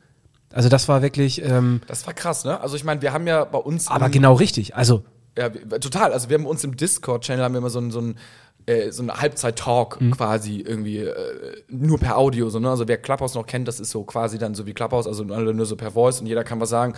Also 0.54 0.70
das 0.70 0.88
war 0.88 1.02
wirklich, 1.02 1.44
ähm, 1.44 1.82
Das 1.88 2.08
war 2.08 2.14
krass, 2.14 2.46
ne? 2.46 2.62
Also 2.62 2.78
ich 2.78 2.86
meine, 2.86 3.02
wir 3.02 3.12
haben 3.12 3.28
ja 3.28 3.44
bei 3.44 3.58
uns. 3.58 3.90
aber 3.90 4.10
genau 4.10 4.34
richtig. 4.36 4.76
Also 4.76 5.04
Ja, 5.38 5.50
total. 5.50 6.14
Also 6.14 6.30
wir 6.30 6.38
haben 6.38 6.46
uns 6.46 6.64
im 6.64 6.78
Discord-Channel 6.78 7.44
haben 7.44 7.54
wir 7.54 7.60
immer 7.60 7.70
so 7.70 7.80
ein, 7.80 7.92
so 7.92 8.00
ein 8.02 8.16
äh, 8.68 8.90
so 8.92 9.04
eine 9.04 9.14
Halbzeit-Talk 9.22 10.02
Mhm. 10.02 10.12
quasi 10.12 10.60
irgendwie 10.62 10.98
äh, 11.00 11.14
nur 11.70 12.00
per 12.00 12.18
Audio. 12.18 12.50
So, 12.50 12.60
ne? 12.60 12.70
Also 12.70 12.88
wer 12.88 12.98
Clubhouse 12.98 13.36
noch 13.36 13.46
kennt, 13.46 13.68
das 13.68 13.80
ist 13.80 13.92
so 13.92 14.04
quasi 14.06 14.40
dann 14.40 14.56
so 14.56 14.66
wie 14.66 14.74
Clubhouse, 14.74 15.06
also 15.06 15.24
alle 15.26 15.54
nur 15.54 15.68
so 15.68 15.76
per 15.76 15.92
Voice 15.92 16.20
und 16.20 16.26
jeder 16.26 16.44
kann 16.44 16.60
was 16.60 16.70
sagen, 16.70 16.96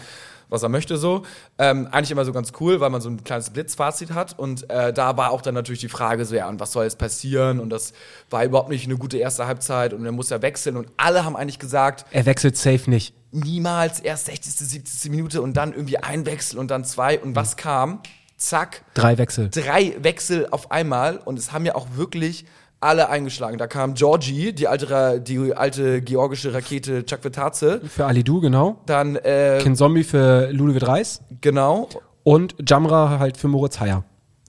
was 0.47 0.63
er 0.63 0.69
möchte 0.69 0.95
so. 0.95 1.23
Ähm, 1.57 1.89
eigentlich 1.91 2.11
immer 2.11 2.23
so 2.23 2.31
ganz 2.31 2.53
cool, 2.61 2.79
weil 2.79 2.89
man 2.89 3.01
so 3.01 3.09
ein 3.09 3.21
kleines 3.21 3.49
Blitzfazit 3.49 4.13
hat 4.13 4.39
und 4.39 4.69
äh, 4.69 4.93
da 4.93 5.17
war 5.17 5.31
auch 5.31 5.41
dann 5.41 5.55
natürlich 5.55 5.81
die 5.81 5.89
Frage 5.89 6.23
so, 6.23 6.35
ja, 6.35 6.47
und 6.47 6.61
was 6.61 6.71
soll 6.71 6.85
jetzt 6.85 6.99
passieren 6.99 7.59
und 7.59 7.69
das 7.69 7.91
war 8.29 8.45
überhaupt 8.45 8.69
nicht 8.69 8.85
eine 8.85 8.95
gute 8.97 9.17
erste 9.17 9.45
Halbzeit 9.45 9.91
und 9.93 10.05
er 10.05 10.13
muss 10.13 10.29
ja 10.29 10.41
wechseln 10.41 10.77
und 10.77 10.87
alle 10.95 11.25
haben 11.25 11.35
eigentlich 11.35 11.59
gesagt, 11.59 12.05
er 12.11 12.25
wechselt 12.25 12.55
safe 12.55 12.89
nicht. 12.89 13.13
niemals 13.31 13.99
erst 13.99 14.27
60., 14.27 14.53
70. 14.53 15.11
Minute 15.11 15.41
und 15.41 15.57
dann 15.57 15.73
irgendwie 15.73 15.97
ein 15.97 16.25
Wechsel 16.25 16.59
und 16.59 16.71
dann 16.71 16.85
zwei 16.85 17.19
und 17.19 17.35
was 17.35 17.57
kam? 17.57 17.99
Zack, 18.37 18.83
Drei 18.93 19.17
Wechsel. 19.17 19.49
drei 19.49 19.95
Wechsel 19.99 20.47
auf 20.51 20.71
einmal 20.71 21.17
und 21.17 21.39
es 21.39 21.51
haben 21.51 21.65
ja 21.65 21.75
auch 21.75 21.87
wirklich 21.95 22.45
alle 22.79 23.09
eingeschlagen. 23.09 23.57
Da 23.57 23.65
kam 23.65 23.95
Georgie, 23.95 24.53
die 24.53 24.67
alte, 24.67 25.19
die 25.19 25.55
alte 25.55 26.01
georgische 26.03 26.53
Rakete 26.53 27.03
Chakvetadze, 27.09 27.81
Für 27.87 28.05
Alidu, 28.05 28.39
genau. 28.39 28.79
dann 28.85 29.15
äh, 29.15 29.57
Kin 29.63 29.75
Zombie 29.75 30.03
für 30.03 30.51
Ludovic 30.51 30.87
Reis 30.87 31.21
genau 31.41 31.89
und 32.23 32.55
Jamra 32.67 33.17
halt 33.17 33.37
für 33.37 33.47
Moritz 33.47 33.79
Heyer. 33.79 34.03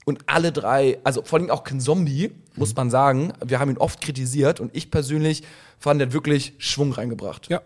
und 0.05 0.19
alle 0.27 0.51
drei, 0.51 0.99
also 1.03 1.23
vor 1.23 1.39
allem 1.39 1.49
auch 1.49 1.63
Zombie, 1.79 2.31
muss 2.55 2.75
man 2.75 2.91
sagen, 2.91 3.33
wir 3.43 3.59
haben 3.59 3.71
ihn 3.71 3.77
oft 3.79 4.01
kritisiert 4.01 4.59
und 4.59 4.75
ich 4.75 4.91
persönlich 4.91 5.41
fand, 5.79 5.99
hat 5.99 6.13
wirklich 6.13 6.53
Schwung 6.59 6.91
reingebracht. 6.91 7.49
Ja. 7.49 7.61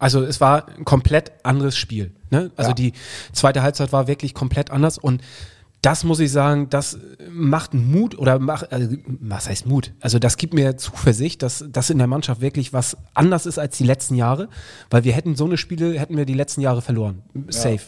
Also 0.00 0.22
es 0.24 0.40
war 0.40 0.66
ein 0.68 0.84
komplett 0.84 1.30
anderes 1.44 1.76
Spiel. 1.76 2.10
Ne? 2.30 2.50
Also 2.56 2.70
Ja. 2.70 2.74
die 2.74 2.92
zweite 3.32 3.62
Halbzeit 3.62 3.92
war 3.92 4.08
wirklich 4.08 4.34
komplett 4.34 4.72
anders 4.72 4.98
und 4.98 5.22
das 5.82 6.04
muss 6.04 6.20
ich 6.20 6.30
sagen, 6.30 6.70
das 6.70 6.96
macht 7.28 7.74
Mut 7.74 8.16
oder 8.16 8.38
macht, 8.38 8.72
also, 8.72 8.96
was 9.20 9.48
heißt 9.48 9.66
Mut? 9.66 9.92
Also 10.00 10.20
das 10.20 10.36
gibt 10.36 10.54
mir 10.54 10.76
Zuversicht, 10.76 11.42
dass 11.42 11.64
das 11.68 11.90
in 11.90 11.98
der 11.98 12.06
Mannschaft 12.06 12.40
wirklich 12.40 12.72
was 12.72 12.96
anders 13.14 13.46
ist 13.46 13.58
als 13.58 13.78
die 13.78 13.84
letzten 13.84 14.14
Jahre, 14.14 14.48
weil 14.90 15.02
wir 15.02 15.12
hätten 15.12 15.34
so 15.34 15.44
eine 15.44 15.56
Spiele, 15.56 15.98
hätten 15.98 16.16
wir 16.16 16.24
die 16.24 16.34
letzten 16.34 16.60
Jahre 16.60 16.82
verloren. 16.82 17.22
Safe. 17.48 17.80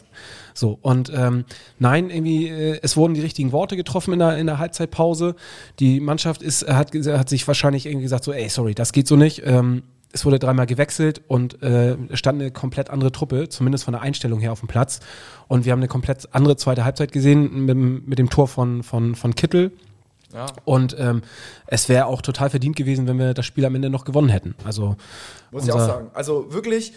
So, 0.55 0.77
und 0.83 1.13
ähm, 1.15 1.45
nein, 1.79 2.11
irgendwie, 2.11 2.49
äh, 2.49 2.81
es 2.83 2.97
wurden 2.97 3.15
die 3.15 3.21
richtigen 3.21 3.53
Worte 3.53 3.77
getroffen 3.77 4.13
in 4.13 4.19
der, 4.19 4.39
in 4.39 4.47
der 4.47 4.59
Halbzeitpause. 4.59 5.37
Die 5.79 6.01
Mannschaft 6.01 6.43
ist, 6.43 6.67
hat, 6.69 6.93
hat 6.95 7.29
sich 7.29 7.47
wahrscheinlich 7.47 7.87
irgendwie 7.87 8.05
gesagt, 8.05 8.25
so, 8.25 8.33
ey, 8.33 8.49
sorry, 8.49 8.75
das 8.75 8.93
geht 8.93 9.07
so 9.07 9.15
nicht. 9.15 9.43
Ähm, 9.45 9.85
es 10.15 10.25
wurde 10.25 10.39
dreimal 10.39 10.65
gewechselt 10.67 11.21
und 11.29 11.63
äh, 11.63 11.97
es 12.09 12.19
stand 12.21 12.41
eine 12.41 12.51
komplett 12.51 12.89
andere 12.89 13.13
Truppe, 13.13 13.49
zumindest 13.49 13.85
von 13.85 13.93
der 13.93 14.01
Einstellung 14.01 14.39
her 14.41 14.53
auf 14.53 14.61
dem 14.61 14.69
Platz. 14.69 15.01
Und 15.49 15.65
wir 15.65 15.73
haben 15.73 15.81
eine 15.81 15.89
komplett 15.89 16.29
andere 16.33 16.57
zweite 16.57 16.85
Halbzeit 16.85 17.13
gesehen 17.13 17.67
mit, 17.67 17.71
dem- 17.71 18.05
mit 18.07 18.19
dem 18.19 18.31
Tor 18.31 18.49
von, 18.49 18.83
von, 18.83 19.17
von 19.17 19.35
Kittel. 19.35 19.73
Ja. 20.33 20.47
Und 20.65 20.97
ähm, 20.99 21.23
es 21.67 21.89
wäre 21.89 22.07
auch 22.07 22.23
total 22.23 22.49
verdient 22.49 22.77
gewesen, 22.77 23.07
wenn 23.07 23.19
wir 23.19 23.35
das 23.35 23.45
Spiel 23.45 23.65
am 23.67 23.75
Ende 23.75 23.91
noch 23.91 24.05
gewonnen 24.05 24.29
hätten. 24.29 24.55
Also 24.65 24.97
Muss 25.51 25.65
ich 25.67 25.73
auch 25.73 25.79
sagen. 25.81 26.11
Also 26.15 26.53
wirklich 26.53 26.93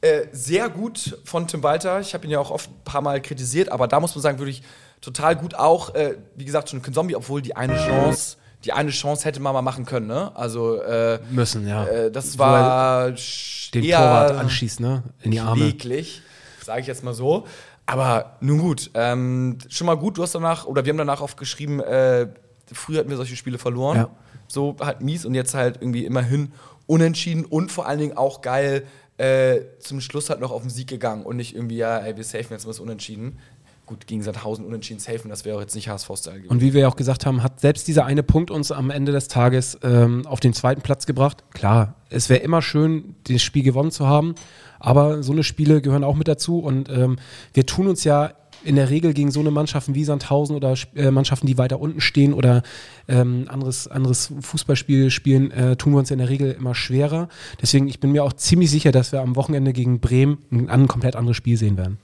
äh, 0.00 0.22
sehr 0.32 0.68
gut 0.70 1.18
von 1.24 1.46
Tim 1.46 1.62
Walter. 1.62 2.00
Ich 2.00 2.12
habe 2.14 2.24
ihn 2.26 2.30
ja 2.30 2.38
auch 2.40 2.50
oft 2.50 2.70
ein 2.70 2.84
paar 2.84 3.00
Mal 3.02 3.20
kritisiert, 3.22 3.70
aber 3.70 3.88
da 3.88 4.00
muss 4.00 4.14
man 4.14 4.22
sagen, 4.22 4.38
wirklich 4.38 4.62
total 5.00 5.36
gut 5.36 5.54
auch, 5.54 5.94
äh, 5.94 6.16
wie 6.34 6.44
gesagt, 6.46 6.70
schon 6.70 6.82
Zombie, 6.92 7.14
obwohl 7.16 7.40
die 7.42 7.56
eine 7.56 7.76
Chance, 7.76 8.36
die 8.64 8.72
eine 8.72 8.90
Chance 8.90 9.24
hätte 9.24 9.40
man 9.40 9.52
mal 9.52 9.62
machen 9.62 9.84
können, 9.84 10.06
ne? 10.06 10.34
Also 10.34 10.80
äh, 10.80 11.18
Müssen, 11.30 11.68
ja. 11.68 11.84
äh, 11.86 12.10
das 12.10 12.38
war 12.38 13.10
Den 13.10 13.82
Torwart 13.82 14.32
anschießt, 14.32 14.80
ne? 14.80 15.02
In 15.22 15.32
die 15.32 15.40
Arme. 15.40 15.60
kläglich, 15.60 16.22
sage 16.62 16.80
ich 16.80 16.86
jetzt 16.86 17.04
mal 17.04 17.14
so. 17.14 17.46
Aber 17.86 18.36
nun 18.40 18.58
gut, 18.58 18.90
ähm, 18.94 19.58
schon 19.68 19.86
mal 19.86 19.96
gut, 19.96 20.16
du 20.16 20.22
hast 20.22 20.34
danach, 20.34 20.66
oder 20.66 20.84
wir 20.84 20.90
haben 20.90 20.98
danach 20.98 21.20
oft 21.20 21.36
geschrieben, 21.36 21.80
äh, 21.80 22.28
früher 22.72 23.00
hatten 23.00 23.10
wir 23.10 23.18
solche 23.18 23.36
Spiele 23.36 23.58
verloren. 23.58 23.96
Ja. 23.98 24.10
So 24.48 24.76
halt 24.80 25.00
mies 25.00 25.26
und 25.26 25.34
jetzt 25.34 25.54
halt 25.54 25.76
irgendwie 25.80 26.06
immerhin 26.06 26.52
unentschieden 26.86 27.44
und 27.44 27.72
vor 27.72 27.86
allen 27.86 27.98
Dingen 27.98 28.16
auch 28.16 28.40
geil 28.40 28.84
äh, 29.16 29.60
zum 29.78 30.00
Schluss 30.00 30.30
halt 30.30 30.40
noch 30.40 30.50
auf 30.50 30.62
den 30.62 30.70
Sieg 30.70 30.88
gegangen 30.88 31.24
und 31.24 31.36
nicht 31.36 31.54
irgendwie, 31.54 31.76
ja, 31.76 31.98
ey, 31.98 32.16
wir 32.16 32.24
safen 32.24 32.52
jetzt 32.52 32.64
mal 32.64 32.70
das 32.70 32.80
Unentschieden. 32.80 33.38
Gut, 33.86 34.06
gegen 34.06 34.22
Sandhausen 34.22 34.64
unentschieden 34.64 34.98
safen, 34.98 35.28
das 35.28 35.44
wäre 35.44 35.58
auch 35.58 35.60
jetzt 35.60 35.74
nicht 35.74 35.88
HSV-Style 35.88 36.36
gewesen. 36.36 36.50
Und 36.50 36.62
wie 36.62 36.72
wir 36.72 36.82
ja 36.82 36.88
auch 36.88 36.96
gesagt 36.96 37.26
haben, 37.26 37.42
hat 37.42 37.60
selbst 37.60 37.86
dieser 37.86 38.06
eine 38.06 38.22
Punkt 38.22 38.50
uns 38.50 38.72
am 38.72 38.88
Ende 38.90 39.12
des 39.12 39.28
Tages 39.28 39.78
ähm, 39.82 40.26
auf 40.26 40.40
den 40.40 40.54
zweiten 40.54 40.80
Platz 40.80 41.04
gebracht. 41.04 41.44
Klar, 41.52 41.94
es 42.08 42.30
wäre 42.30 42.40
immer 42.40 42.62
schön, 42.62 43.14
das 43.28 43.42
Spiel 43.42 43.62
gewonnen 43.62 43.90
zu 43.90 44.06
haben, 44.06 44.36
aber 44.80 45.22
so 45.22 45.32
eine 45.32 45.42
Spiele 45.42 45.82
gehören 45.82 46.02
auch 46.02 46.16
mit 46.16 46.28
dazu 46.28 46.60
und 46.60 46.88
ähm, 46.88 47.16
wir 47.52 47.66
tun 47.66 47.86
uns 47.86 48.04
ja 48.04 48.32
in 48.64 48.76
der 48.76 48.88
Regel 48.88 49.12
gegen 49.12 49.30
so 49.30 49.40
eine 49.40 49.50
Mannschaften 49.50 49.94
wie 49.94 50.04
Sandhausen 50.04 50.56
oder 50.56 50.74
äh, 50.94 51.10
Mannschaften, 51.10 51.46
die 51.46 51.58
weiter 51.58 51.78
unten 51.78 52.00
stehen 52.00 52.32
oder 52.32 52.62
ähm, 53.06 53.44
anderes, 53.48 53.86
anderes 53.86 54.32
Fußballspiel 54.40 55.10
spielen, 55.10 55.50
äh, 55.50 55.76
tun 55.76 55.92
wir 55.92 55.98
uns 55.98 56.10
in 56.10 56.18
der 56.18 56.30
Regel 56.30 56.52
immer 56.52 56.74
schwerer. 56.74 57.28
Deswegen, 57.60 57.86
ich 57.88 58.00
bin 58.00 58.12
mir 58.12 58.24
auch 58.24 58.32
ziemlich 58.32 58.70
sicher, 58.70 58.92
dass 58.92 59.12
wir 59.12 59.20
am 59.20 59.36
Wochenende 59.36 59.74
gegen 59.74 60.00
Bremen 60.00 60.38
ein, 60.50 60.70
ein 60.70 60.88
komplett 60.88 61.16
anderes 61.16 61.36
Spiel 61.36 61.58
sehen 61.58 61.76
werden. 61.76 61.98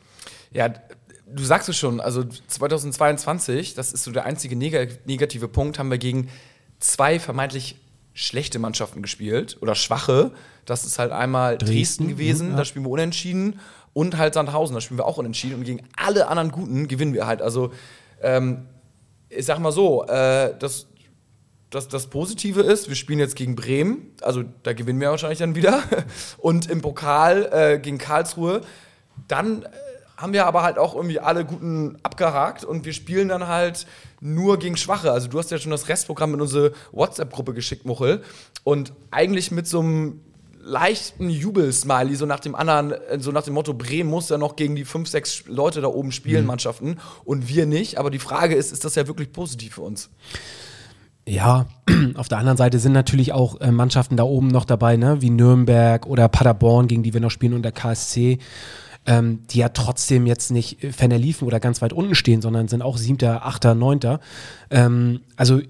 Ja, 0.53 0.69
du 1.35 1.45
sagst 1.45 1.69
es 1.69 1.77
schon, 1.77 2.01
also 2.01 2.25
2022, 2.25 3.75
das 3.75 3.93
ist 3.93 4.05
so 4.05 4.13
der 4.13 4.25
einzige 4.25 4.57
neg 4.57 5.07
negative 5.07 5.49
Punkt, 5.49 5.79
haben 5.79 5.91
wir 5.91 5.99
gegen 5.99 6.29
zwei 6.79 7.19
vermeintlich 7.19 7.77
schlechte 8.15 8.59
Mannschaften 8.59 9.03
gespielt 9.03 9.59
oder 9.61 9.75
schwache. 9.75 10.33
Das 10.65 10.85
ist 10.85 10.99
halt 10.99 11.13
einmal 11.13 11.59
Dresden, 11.59 11.73
Dresden, 11.75 12.09
gewesen, 12.09 12.51
ja. 12.51 12.57
da 12.57 12.65
spielen 12.65 12.85
wir 12.85 12.91
unentschieden 12.91 13.61
und 13.93 14.19
halt 14.19 14.35
Sandhausen, 14.35 14.75
da 14.75 14.81
spielen 14.81 14.99
wir 14.99 15.07
auch 15.07 15.19
unentschieden 15.19 15.55
und 15.55 15.65
gegen 15.65 15.83
alle 15.97 16.29
anderen 16.29 16.51
Guten 16.51 16.89
gewinnen 16.89 17.15
wir 17.15 17.27
halt. 17.27 17.43
Also 17.43 17.73
ähm, 18.23 18.67
ich 19.29 19.47
sag 19.47 19.59
mal 19.59 19.73
so, 19.73 20.05
äh, 20.05 20.55
das, 20.59 20.87
das, 21.71 21.89
das 21.89 22.09
Positive 22.09 22.61
ist, 22.61 22.89
wir 22.89 22.97
spielen 22.97 23.19
jetzt 23.19 23.37
gegen 23.37 23.55
Bremen, 23.55 24.15
also 24.23 24.45
da 24.63 24.73
gewinnen 24.73 25.01
wir 25.01 25.11
wahrscheinlich 25.11 25.39
dann 25.39 25.55
wieder. 25.55 25.83
Und 26.39 26.69
im 26.69 26.83
Pokal 26.83 27.49
äh, 27.53 27.79
gegen 27.79 27.99
Karlsruhe, 27.99 28.63
dann 29.29 29.63
äh, 29.63 29.69
haben 30.21 30.33
wir 30.33 30.47
aber 30.47 30.63
halt 30.63 30.79
auch 30.79 30.95
irgendwie 30.95 31.19
alle 31.19 31.45
Guten 31.45 31.97
abgehakt 32.03 32.65
und 32.65 32.85
wir 32.85 32.93
spielen 32.93 33.29
dann 33.29 33.49
halt 33.49 33.87
nur 34.21 34.59
gegen 34.59 34.77
Schwache. 34.77 35.11
Also 35.13 35.29
du 35.29 35.39
hast 35.39 35.51
ja 35.51 35.59
schon 35.59 35.71
das 35.71 35.89
Restprogramm 35.89 36.35
in 36.35 36.41
unsere 36.41 36.73
WhatsApp-Gruppe 36.93 37.55
geschickt, 37.55 37.87
Muchel. 37.87 38.23
Und 38.63 38.93
eigentlich 39.11 39.51
mit 39.51 39.67
so 39.67 39.81
einem 39.81 40.21
leichten 40.63 41.31
Jubelsmiley, 41.31 42.17
so 42.17 42.27
nach 42.27 42.41
dem 42.41 42.55
anderen, 42.55 42.93
äh, 42.93 43.19
so 43.19 43.33
nach 43.33 43.43
dem 43.43 43.55
Motto, 43.55 43.73
Bremen 43.73 44.11
muss 44.11 44.29
ja 44.29 44.37
noch 44.37 44.57
gegen 44.57 44.77
die 44.77 44.85
fünf, 44.85 45.09
sechs 45.09 45.45
Leute 45.47 45.81
da 45.81 45.89
oben 45.89 46.13
spielen, 46.13 46.45
Mannschaften, 46.45 46.99
und 47.25 47.49
wir 47.49 47.65
nicht. 47.65 47.99
Aber 47.99 48.11
die 48.11 48.19
Frage 48.19 48.55
ist, 48.55 48.73
ist 48.73 48.85
das 48.85 48.95
ja 48.95 49.07
wirklich 49.07 49.33
positiv 49.33 49.75
für 49.75 49.83
uns? 49.83 50.11
Ja, 51.27 51.67
auf 52.17 52.29
der 52.29 52.39
anderen 52.39 52.59
Seite 52.59 52.79
sind 52.79 52.93
natürlich 52.93 53.33
auch 53.33 53.61
äh, 53.61 53.71
Mannschaften 53.71 54.17
da 54.17 54.25
oben 54.25 54.49
noch 54.49 54.65
dabei, 54.65 54.97
ne? 54.97 55.23
wie 55.23 55.31
Nürnberg 55.31 56.07
oder 56.07 56.29
Paderborn, 56.29 56.89
gegen 56.89 57.03
die 57.03 57.15
wir 57.15 57.21
noch 57.21 57.31
spielen 57.31 57.55
und 57.55 57.63
der 57.63 57.73
KSC, 57.73 58.39
ähm, 59.07 59.41
die 59.51 59.59
ja 59.59 59.71
trotzdem 59.71 60.27
jetzt 60.27 60.51
nicht 60.51 60.85
äh, 60.85 60.93
Ferner 60.93 61.19
liefen 61.19 61.47
oder 61.47 61.61
ganz 61.61 61.83
weit 61.83 61.93
unten 61.93 62.15
stehen, 62.15 62.43
sondern 62.43 62.69
sind 62.69 62.83
auch 62.83 62.97
siebter, 62.97 63.47
achter, 63.47 63.75
neunter. 63.75 64.21
Ähm, 64.71 65.21
also 65.37 65.61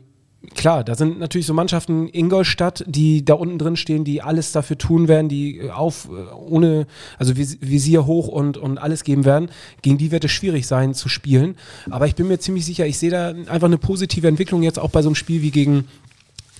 klar, 0.54 0.84
da 0.84 0.94
sind 0.94 1.18
natürlich 1.18 1.46
so 1.46 1.54
Mannschaften 1.54 2.08
Ingolstadt, 2.12 2.84
die 2.86 3.24
da 3.24 3.34
unten 3.34 3.58
drin 3.58 3.76
stehen, 3.76 4.04
die 4.04 4.22
alles 4.22 4.52
dafür 4.52 4.78
tun 4.78 5.08
werden, 5.08 5.28
die 5.28 5.58
äh, 5.58 5.70
auf 5.70 6.08
äh, 6.08 6.32
ohne, 6.34 6.86
also 7.18 7.36
Vis 7.36 7.58
Visier 7.60 8.06
hoch 8.06 8.28
und, 8.28 8.56
und 8.56 8.78
alles 8.78 9.04
geben 9.04 9.24
werden. 9.24 9.50
Gegen 9.82 9.98
die 9.98 10.10
wird 10.10 10.24
es 10.24 10.32
schwierig 10.32 10.66
sein 10.66 10.94
zu 10.94 11.08
spielen. 11.08 11.56
Aber 11.88 12.06
ich 12.06 12.14
bin 12.14 12.28
mir 12.28 12.38
ziemlich 12.38 12.66
sicher, 12.66 12.86
ich 12.86 12.98
sehe 12.98 13.10
da 13.10 13.28
einfach 13.28 13.66
eine 13.66 13.78
positive 13.78 14.26
Entwicklung 14.26 14.62
jetzt 14.62 14.78
auch 14.78 14.90
bei 14.90 15.02
so 15.02 15.08
einem 15.08 15.16
Spiel 15.16 15.42
wie 15.42 15.50
gegen, 15.50 15.86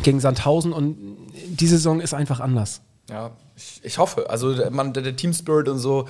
gegen 0.03 0.21
Sandhausen 0.21 0.73
und 0.73 0.97
die 1.49 1.67
Saison 1.67 2.01
ist 2.01 2.15
einfach 2.15 2.41
anders. 2.41 2.81
Ja, 3.09 3.33
ich, 3.57 3.81
ich 3.83 3.99
hoffe. 3.99 4.31
Also 4.31 4.55
man, 4.71 4.93
der, 4.93 5.03
der 5.03 5.17
Team 5.17 5.33
Spirit 5.33 5.69
und 5.69 5.79
so, 5.79 6.07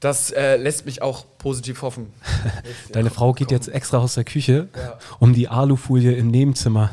das 0.00 0.30
äh, 0.32 0.56
lässt 0.56 0.86
mich 0.86 1.02
auch 1.02 1.24
positiv 1.38 1.82
hoffen. 1.82 2.12
Deine 2.92 3.10
Frau 3.10 3.32
geht 3.32 3.48
komm. 3.48 3.56
jetzt 3.56 3.68
extra 3.68 3.98
aus 3.98 4.14
der 4.14 4.24
Küche, 4.24 4.68
Ja. 4.74 4.98
um 5.18 5.32
die 5.34 5.48
Alufolie 5.48 6.12
im 6.14 6.28
Nebenzimmer. 6.28 6.90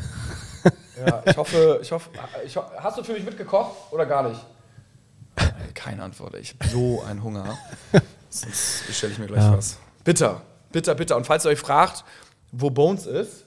Ja, 1.05 1.21
ich 1.25 1.37
hoffe, 1.37 1.79
ich 1.81 1.91
hoffe, 1.91 2.09
ich 2.45 2.57
ho 2.57 2.63
hast 2.79 2.97
du 2.97 3.03
für 3.03 3.13
mich 3.13 3.23
mitgekocht 3.23 3.71
oder 3.91 4.05
gar 4.05 4.27
nicht? 4.29 4.43
Keine 5.75 6.01
Antwort, 6.03 6.35
ich 6.35 6.55
habe 6.59 6.69
so 6.69 7.03
einen 7.07 7.23
Hunger. 7.23 7.57
Sonst 8.29 8.87
bestelle 8.87 9.13
ich 9.13 9.19
mir 9.19 9.27
gleich 9.27 9.43
Ja. 9.43 9.55
was. 9.57 9.77
Bitter, 10.03 10.41
bitter, 10.71 10.95
bitter. 10.95 11.15
Und 11.15 11.25
falls 11.27 11.45
ihr 11.45 11.49
euch 11.51 11.59
fragt, 11.59 12.03
wo 12.51 12.69
Bones 12.71 13.05
ist, 13.05 13.45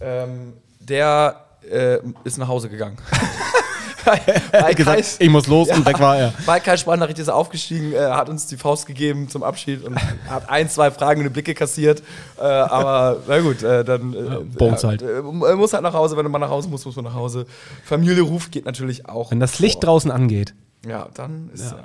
ähm, 0.00 0.52
der 0.80 1.44
äh, 1.68 1.98
ist 2.24 2.36
nach 2.38 2.48
Hause 2.48 2.68
gegangen. 2.68 2.98
Weil 4.52 4.74
Kai, 4.74 5.02
ich 5.18 5.28
muss 5.30 5.46
los 5.46 5.68
Ja. 5.68 5.76
und 5.76 5.86
weg 5.86 5.98
war 6.00 6.16
er. 6.16 6.34
weil 6.46 6.60
Kai 6.60 6.76
Sprachnachricht 6.76 7.18
ist 7.18 7.28
aufgestiegen, 7.28 7.92
äh, 7.92 7.98
hat 7.98 8.28
uns 8.28 8.46
die 8.46 8.56
Faust 8.56 8.86
gegeben 8.86 9.28
zum 9.28 9.42
Abschied 9.42 9.84
und 9.84 9.96
hat 10.28 10.48
ein, 10.48 10.68
zwei 10.68 10.90
fragende 10.90 11.30
Blicke 11.30 11.54
kassiert. 11.54 12.02
Äh, 12.38 12.42
aber 12.42 13.18
na 13.26 13.40
gut, 13.40 13.62
äh, 13.62 13.84
dann. 13.84 14.12
Äh, 14.14 14.44
Bones 14.56 14.84
halt. 14.84 15.02
Äh, 15.02 15.18
äh, 15.18 15.22
muss 15.22 15.72
halt 15.72 15.82
nach 15.82 15.94
Hause, 15.94 16.16
wenn 16.16 16.30
man 16.30 16.40
nach 16.40 16.50
Hause 16.50 16.68
muss, 16.68 16.84
muss 16.84 16.96
man 16.96 17.04
nach 17.06 17.14
Hause. 17.14 17.46
Familie 17.84 18.22
ruft 18.22 18.52
geht 18.52 18.64
natürlich 18.66 19.08
auch. 19.08 19.30
Wenn 19.30 19.40
das 19.40 19.58
Licht 19.58 19.74
vor. 19.74 19.90
draußen 19.92 20.10
angeht. 20.10 20.54
Ja, 20.86 21.08
dann 21.14 21.50
ist 21.54 21.72
ja. 21.72 21.78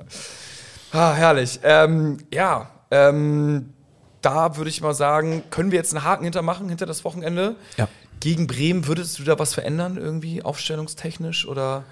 Ah, 0.91 1.13
herrlich. 1.13 1.59
Ähm, 1.63 2.17
ja, 2.33 2.69
ähm, 2.91 3.73
da 4.21 4.57
würde 4.57 4.69
ich 4.69 4.81
mal 4.81 4.93
sagen, 4.93 5.43
können 5.51 5.71
wir 5.71 5.77
jetzt 5.77 5.93
einen 5.95 6.03
Haken 6.03 6.23
hintermachen, 6.23 6.69
hinter 6.69 6.85
das 6.85 7.03
Wochenende? 7.05 7.55
Ja. 7.77 7.87
Gegen 8.19 8.47
Bremen, 8.47 8.87
würdest 8.87 9.19
du 9.19 9.23
da 9.23 9.37
was 9.37 9.53
verändern, 9.53 9.97
irgendwie 9.97 10.41
aufstellungstechnisch? 10.41 11.47
Oder 11.47 11.83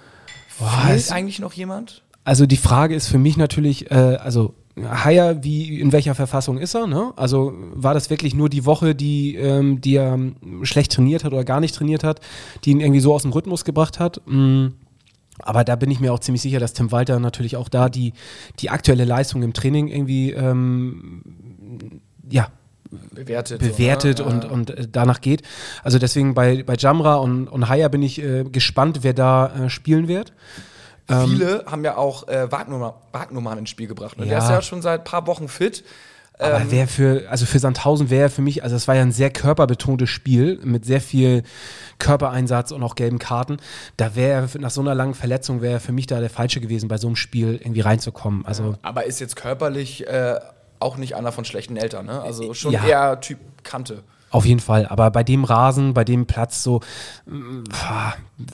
Boah, 0.60 0.70
fehlt 0.88 1.12
eigentlich 1.12 1.40
noch 1.40 1.54
jemand? 1.54 2.04
Also 2.24 2.46
die 2.46 2.58
Frage 2.58 2.96
ist 2.96 3.08
für 3.08 3.20
mich 3.20 3.38
natürlich, 3.38 3.92
äh, 3.92 4.18
also 4.20 4.56
Haier, 4.78 5.44
wie 5.44 5.80
in 5.80 5.92
welcher 5.92 6.16
Verfassung 6.16 6.58
ist 6.58 6.76
er? 6.76 6.88
Ne? 6.88 7.14
Also 7.16 7.54
war 7.74 7.94
das 7.94 8.10
wirklich 8.10 8.36
nur 8.36 8.50
die 8.50 8.66
Woche, 8.66 8.94
die, 8.94 9.36
ähm, 9.36 9.80
die 9.80 9.96
er 9.96 10.14
ähm, 10.14 10.36
schlecht 10.64 10.92
trainiert 10.92 11.24
hat 11.24 11.32
oder 11.32 11.46
gar 11.46 11.62
nicht 11.62 11.76
trainiert 11.76 12.04
hat, 12.04 12.20
die 12.64 12.72
ihn 12.72 12.82
irgendwie 12.82 13.00
so 13.00 13.14
aus 13.14 13.22
dem 13.22 13.32
Rhythmus 13.32 13.64
gebracht 13.64 14.00
hat? 14.00 14.22
Mm. 14.26 14.68
Aber 15.40 15.64
da 15.66 15.76
bin 15.76 15.92
ich 15.92 16.00
mir 16.00 16.14
auch 16.14 16.20
ziemlich 16.20 16.42
sicher, 16.42 16.60
dass 16.60 16.74
Tim 16.74 16.92
Walter 16.92 17.20
natürlich 17.20 17.58
auch 17.58 17.68
da 17.68 17.90
die, 17.90 18.14
die 18.60 18.70
aktuelle 18.70 19.04
Leistung 19.04 19.44
im 19.44 19.54
Training 19.54 19.90
irgendwie 19.90 20.32
ähm, 20.32 21.22
ja, 22.30 22.48
Bewertet. 23.12 23.60
bewertet 23.60 24.20
so, 24.20 24.26
ne? 24.26 24.30
und, 24.32 24.46
und 24.46 24.70
äh, 24.72 24.88
danach 24.92 25.22
geht. 25.22 25.42
Also 25.84 26.00
deswegen 26.00 26.34
bei, 26.34 26.64
bei 26.64 26.76
Jamra 26.76 27.16
und, 27.16 27.48
und 27.48 27.68
Haya 27.70 27.88
bin 27.88 28.04
ich 28.04 28.22
äh, 28.22 28.44
gespannt, 28.44 29.00
wer 29.02 29.14
da 29.14 29.66
äh, 29.66 29.70
spielen 29.70 30.08
wird. 30.08 30.34
Ähm, 31.08 31.28
Viele 31.30 31.64
haben 31.66 31.84
ja 31.84 31.98
auch 31.98 32.28
äh, 32.28 32.52
Wagnumann, 32.52 32.94
Wagnumann 33.12 33.58
ins 33.60 33.70
Spiel 33.70 33.88
gebracht. 33.88 34.18
Und 34.18 34.26
der 34.28 34.38
Ja. 34.38 34.44
ist 34.44 34.50
ja 34.50 34.62
schon 34.62 34.82
seit 34.82 35.02
ein 35.02 35.04
paar 35.04 35.28
Wochen 35.28 35.48
fit. 35.48 35.84
Aber 36.38 36.62
Ähm, 36.62 36.68
wer 36.70 36.88
für, 36.88 37.30
also 37.30 37.46
für 37.46 37.60
Sandhausen 37.60 38.10
wäre 38.10 38.30
für 38.30 38.42
mich, 38.42 38.62
also 38.64 38.76
es 38.76 38.88
war 38.90 38.96
ja 38.96 39.04
ein 39.04 39.14
sehr 39.14 39.30
körperbetontes 39.30 40.10
Spiel 40.10 40.60
mit 40.64 40.84
sehr 40.84 41.00
viel 41.00 41.44
Körpereinsatz 42.00 42.72
und 42.72 42.84
auch 42.84 42.96
gelben 42.96 43.20
Karten. 43.20 43.58
Da 43.98 44.16
wäre 44.16 44.50
nach 44.60 44.72
so 44.72 44.82
einer 44.82 44.96
langen 44.96 45.14
Verletzung 45.14 45.62
wäre 45.62 45.80
für 45.80 45.92
mich 45.94 46.08
da 46.08 46.20
der 46.20 46.30
Falsche 46.30 46.60
gewesen, 46.60 46.90
bei 46.90 46.98
so 46.98 47.08
einem 47.08 47.16
Spiel 47.16 47.54
irgendwie 47.62 47.82
reinzukommen. 47.82 48.46
Also 48.46 48.76
aber 48.82 49.06
ist 49.06 49.20
jetzt 49.20 49.36
körperlich 49.38 50.06
äh, 50.08 50.40
auch 50.86 50.98
nicht 50.98 51.16
einer 51.16 51.32
von 51.32 51.44
schlechten 51.46 51.76
Eltern, 51.76 52.06
ne? 52.06 52.22
Also 52.22 52.54
schon 52.54 52.72
Ja. 52.72 52.86
eher 52.86 53.20
Typ 53.20 53.40
Kante. 53.66 54.04
auf 54.32 54.46
jeden 54.46 54.60
Fall. 54.60 54.86
Aber 54.88 55.12
bei 55.12 55.24
dem 55.24 55.44
Rasen, 55.46 55.94
bei 55.94 56.04
dem 56.04 56.26
Platz 56.26 56.62
so, 56.62 56.82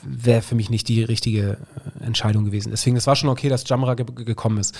wäre 0.03 0.41
für 0.43 0.53
mich 0.55 0.69
nicht 0.69 0.87
die 0.87 1.03
richtige 1.03 1.57
äh, 2.01 2.05
Entscheidung 2.05 2.45
gewesen. 2.45 2.69
Deswegen, 2.69 2.95
es 2.97 3.07
war 3.07 3.15
schon 3.15 3.29
okay, 3.29 3.49
dass 3.49 3.67
Jamra 3.67 3.95
ge 3.95 4.05
ge- 4.05 4.25
gekommen 4.25 4.59
ist. 4.59 4.77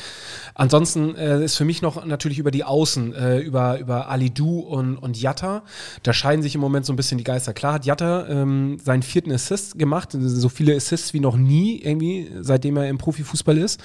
Ansonsten 0.54 1.16
äh, 1.16 1.44
ist 1.44 1.56
für 1.56 1.66
mich 1.66 1.82
noch 1.82 2.06
natürlich 2.06 2.38
über 2.38 2.52
die 2.52 2.64
Außen, 2.64 3.14
äh, 3.16 3.40
über, 3.40 3.80
über 3.80 4.10
Ali 4.10 4.30
Du 4.30 4.60
und, 4.60 4.98
und 4.98 5.20
Jatta. 5.20 5.64
Da 6.04 6.14
scheiden 6.14 6.44
sich 6.44 6.54
im 6.54 6.62
Moment 6.62 6.86
so 6.86 6.94
ein 6.94 6.98
bisschen 6.98 7.18
die 7.18 7.24
Geister. 7.24 7.54
Klar 7.54 7.74
hat 7.74 7.86
Jatta 7.86 8.28
ähm, 8.28 8.78
seinen 8.84 9.02
vierten 9.02 9.32
Assist 9.32 9.80
gemacht, 9.80 10.10
so 10.20 10.50
viele 10.50 10.76
Assists 10.76 11.14
wie 11.16 11.20
noch 11.20 11.36
nie 11.38 11.82
irgendwie, 11.82 12.30
seitdem 12.42 12.78
er 12.78 12.88
im 12.90 13.00
Profifußball 13.00 13.58
ist. 13.58 13.82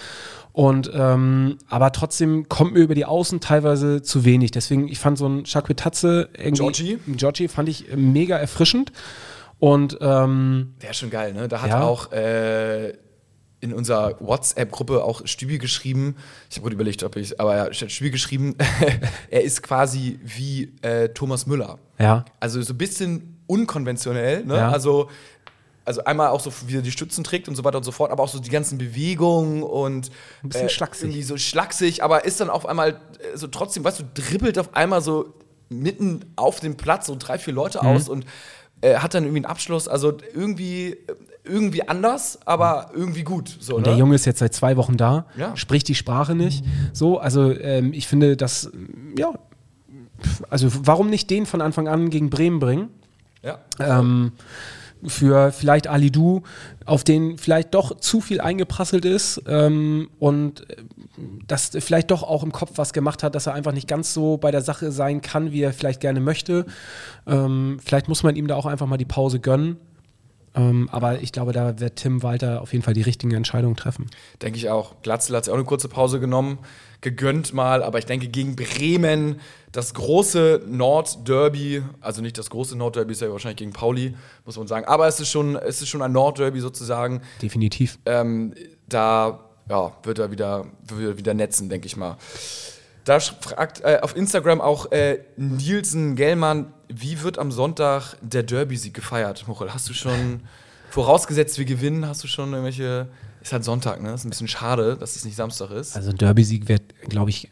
Und 0.52 0.90
ähm, 0.94 1.58
aber 1.68 1.92
trotzdem 1.92 2.48
kommt 2.48 2.72
mir 2.72 2.80
über 2.80 2.94
die 2.94 3.04
Außen 3.04 3.40
teilweise 3.40 4.00
zu 4.00 4.24
wenig. 4.24 4.52
Deswegen, 4.52 4.88
ich 4.88 4.98
fand 4.98 5.18
so 5.18 5.26
ein 5.28 5.44
Chakwetazze 5.44 6.30
irgendwie. 6.38 6.52
Giorgi? 6.62 6.98
Giorgi 7.16 7.48
fand 7.48 7.68
ich 7.68 7.90
äh, 7.90 7.96
mega 7.96 8.36
erfrischend. 8.36 8.92
Und 9.58 9.96
ähm, 10.00 10.74
Wäre 10.80 10.94
schon 10.94 11.10
geil, 11.10 11.32
ne? 11.32 11.48
Da 11.48 11.62
hat 11.62 11.70
Ja. 11.70 11.82
auch 11.82 12.12
äh, 12.12 12.90
in 13.60 13.72
unserer 13.72 14.20
WhatsApp-Gruppe 14.20 15.02
auch 15.02 15.22
Stübi 15.26 15.56
geschrieben. 15.58 16.16
Ich 16.50 16.56
habe 16.56 16.64
gerade 16.64 16.74
überlegt, 16.74 17.02
ob 17.02 17.16
ich, 17.16 17.40
aber 17.40 17.56
ja, 17.56 17.72
Stübi 17.72 18.10
geschrieben, 18.10 18.54
er 19.30 19.42
ist 19.42 19.62
quasi 19.62 20.18
wie 20.22 20.74
äh, 20.82 21.08
Thomas 21.08 21.46
Müller. 21.46 21.78
ja, 21.98 22.24
Also 22.38 22.60
so 22.60 22.74
ein 22.74 22.78
bisschen 22.78 23.38
unkonventionell, 23.46 24.44
ne? 24.44 24.56
Ja. 24.56 24.70
Also 24.70 25.08
also 25.86 26.02
einmal 26.02 26.30
auch 26.30 26.40
so, 26.40 26.52
wie 26.66 26.76
er 26.78 26.82
die 26.82 26.90
Stützen 26.90 27.22
trägt 27.22 27.48
und 27.48 27.54
so 27.54 27.62
weiter 27.62 27.78
und 27.78 27.84
so 27.84 27.92
fort, 27.92 28.10
aber 28.10 28.24
auch 28.24 28.28
so 28.28 28.40
die 28.40 28.50
ganzen 28.50 28.76
Bewegungen 28.76 29.62
und 29.62 30.10
Ein 30.42 30.48
bisschen 30.48 30.68
schlaksig. 30.68 31.04
irgendwie 31.04 31.22
so 31.22 31.36
schlaksig, 31.38 32.02
aber 32.02 32.24
ist 32.24 32.40
dann 32.40 32.50
auf 32.50 32.66
einmal 32.66 32.90
äh, 33.32 33.36
so 33.36 33.46
trotzdem, 33.46 33.84
weißt 33.84 34.00
du, 34.00 34.04
dribbelt 34.12 34.58
auf 34.58 34.74
einmal 34.74 35.00
so 35.00 35.32
mitten 35.68 36.20
auf 36.36 36.60
dem 36.60 36.76
Platz 36.76 37.06
so 37.06 37.16
drei, 37.18 37.38
vier 37.38 37.54
Leute 37.54 37.80
Mhm. 37.82 37.86
aus 37.88 38.08
und 38.08 38.24
äh, 38.82 38.96
hat 38.96 39.14
dann 39.14 39.24
irgendwie 39.24 39.38
einen 39.38 39.46
Abschluss. 39.50 39.88
Also 39.88 40.16
irgendwie, 40.34 40.96
irgendwie 41.44 41.88
anders, 41.88 42.38
aber 42.44 42.90
irgendwie 42.94 43.22
gut. 43.24 43.56
So, 43.60 43.76
Und 43.76 43.82
ne? 43.82 43.88
der 43.90 43.96
Junge 43.98 44.14
ist 44.14 44.26
jetzt 44.26 44.38
seit 44.40 44.52
zwei 44.54 44.76
Wochen 44.76 44.96
da, 44.96 45.26
Ja. 45.36 45.56
spricht 45.56 45.88
die 45.88 45.94
Sprache 45.94 46.34
nicht. 46.34 46.64
So, 46.92 47.18
also 47.18 47.50
ähm, 47.52 47.92
ich 47.92 48.06
finde, 48.06 48.36
dass, 48.36 48.70
ja, 49.18 49.32
also 50.50 50.68
warum 50.86 51.10
nicht 51.10 51.30
den 51.30 51.46
von 51.46 51.60
Anfang 51.60 51.88
an 51.88 52.10
gegen 52.10 52.30
Bremen 52.30 52.58
bringen? 52.58 52.88
Ja. 53.42 53.58
ähm, 53.78 54.32
für 55.04 55.52
vielleicht 55.52 55.88
Ali 55.88 56.10
Du, 56.10 56.42
auf 56.84 57.04
den 57.04 57.38
vielleicht 57.38 57.74
doch 57.74 57.98
zu 57.98 58.20
viel 58.20 58.40
eingeprasselt 58.40 59.04
ist 59.04 59.42
ähm, 59.46 60.08
und 60.18 60.68
äh, 60.70 60.76
das 61.46 61.70
vielleicht 61.78 62.10
doch 62.10 62.22
auch 62.22 62.42
im 62.42 62.52
Kopf 62.52 62.72
was 62.76 62.92
gemacht 62.92 63.22
hat, 63.22 63.34
dass 63.34 63.46
er 63.46 63.54
einfach 63.54 63.72
nicht 63.72 63.88
ganz 63.88 64.12
so 64.12 64.36
bei 64.36 64.50
der 64.50 64.62
Sache 64.62 64.92
sein 64.92 65.22
kann, 65.22 65.52
wie 65.52 65.62
er 65.62 65.72
vielleicht 65.72 66.00
gerne 66.00 66.20
möchte. 66.20 66.66
Ähm, 67.26 67.78
vielleicht 67.84 68.08
muss 68.08 68.22
man 68.22 68.36
ihm 68.36 68.46
da 68.46 68.56
auch 68.56 68.66
einfach 68.66 68.86
mal 68.86 68.96
die 68.96 69.04
Pause 69.04 69.40
gönnen. 69.40 69.76
Ähm, 70.54 70.88
aber 70.90 71.20
ich 71.20 71.32
glaube, 71.32 71.52
da 71.52 71.78
wird 71.78 71.96
Tim 71.96 72.22
Walter 72.22 72.62
auf 72.62 72.72
jeden 72.72 72.82
Fall 72.82 72.94
die 72.94 73.02
richtigen 73.02 73.34
Entscheidungen 73.34 73.76
treffen. 73.76 74.06
Denke 74.40 74.58
ich 74.58 74.70
auch. 74.70 74.94
Glatzel 75.02 75.36
hat 75.36 75.44
sich 75.44 75.52
auch 75.52 75.56
eine 75.56 75.66
kurze 75.66 75.88
Pause 75.88 76.18
genommen, 76.18 76.58
gegönnt 77.00 77.52
mal, 77.52 77.82
aber 77.82 77.98
ich 77.98 78.06
denke 78.06 78.28
gegen 78.28 78.56
Bremen, 78.56 79.40
das 79.72 79.94
große 79.94 80.62
Nordderby, 80.66 81.82
also 82.00 82.22
nicht 82.22 82.38
das 82.38 82.50
große 82.50 82.76
Nordderby, 82.76 83.12
ist 83.12 83.20
ja 83.20 83.30
wahrscheinlich 83.30 83.58
gegen 83.58 83.72
Pauli, 83.72 84.14
muss 84.44 84.56
man 84.56 84.66
sagen, 84.66 84.86
aber 84.86 85.06
es 85.06 85.20
ist 85.20 85.30
schon, 85.30 85.56
es 85.56 85.82
ist 85.82 85.88
schon 85.88 86.02
ein 86.02 86.12
Nordderby 86.12 86.60
sozusagen. 86.60 87.20
Definitiv. 87.42 87.98
Ähm, 88.06 88.54
da 88.88 89.40
ja, 89.68 89.92
wird 90.02 90.18
er 90.18 90.30
wieder, 90.30 90.66
wird 90.88 91.10
er 91.10 91.18
wieder 91.18 91.34
netzen, 91.34 91.68
denke 91.68 91.86
ich 91.86 91.96
mal. 91.96 92.16
Da 93.04 93.20
fragt 93.20 93.82
äh, 93.82 94.00
auf 94.02 94.16
Instagram 94.16 94.60
auch 94.60 94.90
äh, 94.90 95.20
Nielsen 95.36 96.16
Gellmann, 96.16 96.72
wie 96.88 97.22
wird 97.22 97.38
am 97.38 97.52
Sonntag 97.52 98.16
der 98.20 98.42
Derby-Sieg 98.42 98.94
gefeiert? 98.94 99.46
Muchel, 99.46 99.72
hast 99.72 99.88
du 99.88 99.94
schon, 99.94 100.40
vorausgesetzt 100.90 101.58
wir 101.58 101.64
gewinnen, 101.64 102.06
hast 102.08 102.24
du 102.24 102.28
schon 102.28 102.50
irgendwelche, 102.50 103.08
ist 103.46 103.52
halt 103.52 103.64
Sonntag, 103.64 104.02
ne? 104.02 104.12
Ist 104.12 104.24
ein 104.24 104.30
bisschen 104.30 104.48
schade, 104.48 104.96
dass 104.96 105.16
es 105.16 105.24
nicht 105.24 105.36
Samstag 105.36 105.70
ist. 105.70 105.96
Also 105.96 106.10
ein 106.10 106.16
Derby-Sieg 106.16 106.68
wird, 106.68 106.82
glaube 107.08 107.30
ich, 107.30 107.48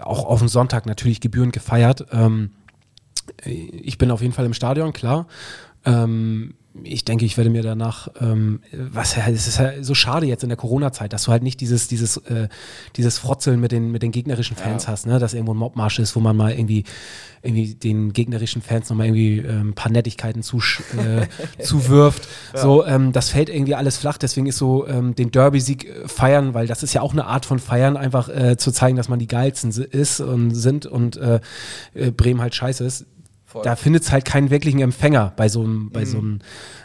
auch 0.00 0.24
auf 0.24 0.38
den 0.38 0.48
Sonntag 0.48 0.86
natürlich 0.86 1.20
gebührend 1.20 1.52
gefeiert. 1.52 2.06
Ähm, 2.12 2.52
ich 3.44 3.98
bin 3.98 4.10
auf 4.10 4.22
jeden 4.22 4.32
Fall 4.32 4.46
im 4.46 4.54
Stadion, 4.54 4.92
klar. 4.92 5.26
Ähm, 5.84 6.54
ich 6.84 7.04
denke, 7.04 7.24
ich 7.24 7.36
werde 7.36 7.50
mir 7.50 7.62
danach, 7.62 8.08
ähm, 8.20 8.60
was 8.72 9.16
ja, 9.16 9.26
es 9.28 9.46
ist 9.46 9.58
ja 9.58 9.82
so 9.82 9.94
schade 9.94 10.26
jetzt 10.26 10.42
in 10.42 10.48
der 10.48 10.56
Corona-Zeit, 10.56 11.12
dass 11.12 11.24
du 11.24 11.32
halt 11.32 11.42
nicht 11.42 11.60
dieses, 11.60 11.88
dieses, 11.88 12.16
äh, 12.18 12.48
dieses 12.96 13.18
Frotzeln 13.18 13.60
mit 13.60 13.72
den, 13.72 13.90
mit 13.90 14.02
den 14.02 14.12
gegnerischen 14.12 14.56
Fans 14.56 14.88
hast, 14.88 15.06
ne? 15.06 15.18
dass 15.18 15.34
irgendwo 15.34 15.54
ein 15.54 15.58
Mobmarsch 15.58 15.98
ist, 15.98 16.14
wo 16.16 16.20
man 16.20 16.36
mal 16.36 16.52
irgendwie, 16.52 16.84
irgendwie 17.42 17.74
den 17.74 18.12
gegnerischen 18.12 18.62
Fans 18.62 18.88
nochmal 18.90 19.06
irgendwie 19.06 19.38
ähm, 19.38 19.70
ein 19.70 19.74
paar 19.74 19.92
Nettigkeiten 19.92 20.42
zusch- 20.42 20.80
äh, 20.96 21.26
zuwirft. 21.62 22.28
So, 22.54 22.84
ähm, 22.86 23.12
das 23.12 23.30
fällt 23.30 23.48
irgendwie 23.48 23.74
alles 23.74 23.96
flach, 23.96 24.18
deswegen 24.18 24.46
ist 24.46 24.58
so 24.58 24.86
ähm, 24.86 25.14
den 25.14 25.30
Derby-Sieg 25.30 25.84
äh, 25.84 26.08
feiern, 26.08 26.54
weil 26.54 26.66
das 26.66 26.82
ist 26.82 26.94
ja 26.94 27.02
auch 27.02 27.12
eine 27.12 27.26
Art 27.26 27.46
von 27.46 27.58
Feiern, 27.58 27.96
einfach 27.96 28.28
äh, 28.28 28.56
zu 28.56 28.72
zeigen, 28.72 28.96
dass 28.96 29.08
man 29.08 29.18
die 29.18 29.28
geilsten 29.28 29.70
ist 29.70 30.20
und 30.20 30.54
sind 30.54 30.86
und 30.86 31.16
äh, 31.16 31.40
äh, 31.94 32.10
Bremen 32.10 32.40
halt 32.40 32.54
scheiße 32.54 32.84
ist. 32.84 33.06
Voll. 33.48 33.62
Da 33.62 33.76
findet 33.76 34.02
es 34.02 34.12
halt 34.12 34.26
keinen 34.26 34.50
wirklichen 34.50 34.80
Empfänger 34.80 35.32
bei 35.34 35.48
so 35.48 35.62
einem 35.62 35.88
bei 35.90 36.04
so 36.04 36.18
einem 36.18 36.40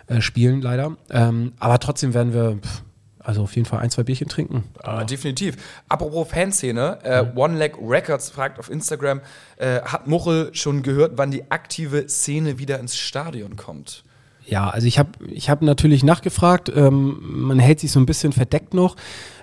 äh, 0.07 0.21
Spielen 0.21 0.61
leider. 0.61 0.95
Ähm, 1.09 1.51
aber 1.59 1.77
trotzdem 1.77 2.13
werden 2.13 2.33
wir 2.33 2.57
pff, 2.61 2.83
also 3.19 3.43
auf 3.43 3.53
jeden 3.57 3.65
Fall 3.65 3.79
ein, 3.79 3.89
zwei 3.89 4.03
Bierchen 4.03 4.29
trinken. 4.29 4.63
Ah, 4.81 5.03
definitiv. 5.03 5.57
Apropos 5.89 6.29
Fanszene, 6.29 6.99
äh, 7.03 7.25
One 7.35 7.57
Leg 7.57 7.75
Records 7.81 8.29
fragt 8.29 8.59
auf 8.59 8.69
Instagram, 8.69 9.19
äh, 9.57 9.81
hat 9.81 10.07
Muchel 10.07 10.55
schon 10.55 10.83
gehört, 10.83 11.17
wann 11.17 11.31
die 11.31 11.51
aktive 11.51 12.07
Szene 12.07 12.59
wieder 12.59 12.79
ins 12.79 12.95
Stadion 12.95 13.57
kommt? 13.57 14.05
Ja, 14.45 14.69
also 14.69 14.87
ich 14.87 14.99
habe 14.99 15.09
ich 15.27 15.49
hab 15.49 15.61
natürlich 15.61 16.03
nachgefragt. 16.03 16.71
Ähm, 16.73 17.17
man 17.21 17.59
hält 17.59 17.81
sich 17.81 17.91
so 17.91 17.99
ein 17.99 18.05
bisschen 18.05 18.31
verdeckt 18.31 18.73
noch. 18.73 18.95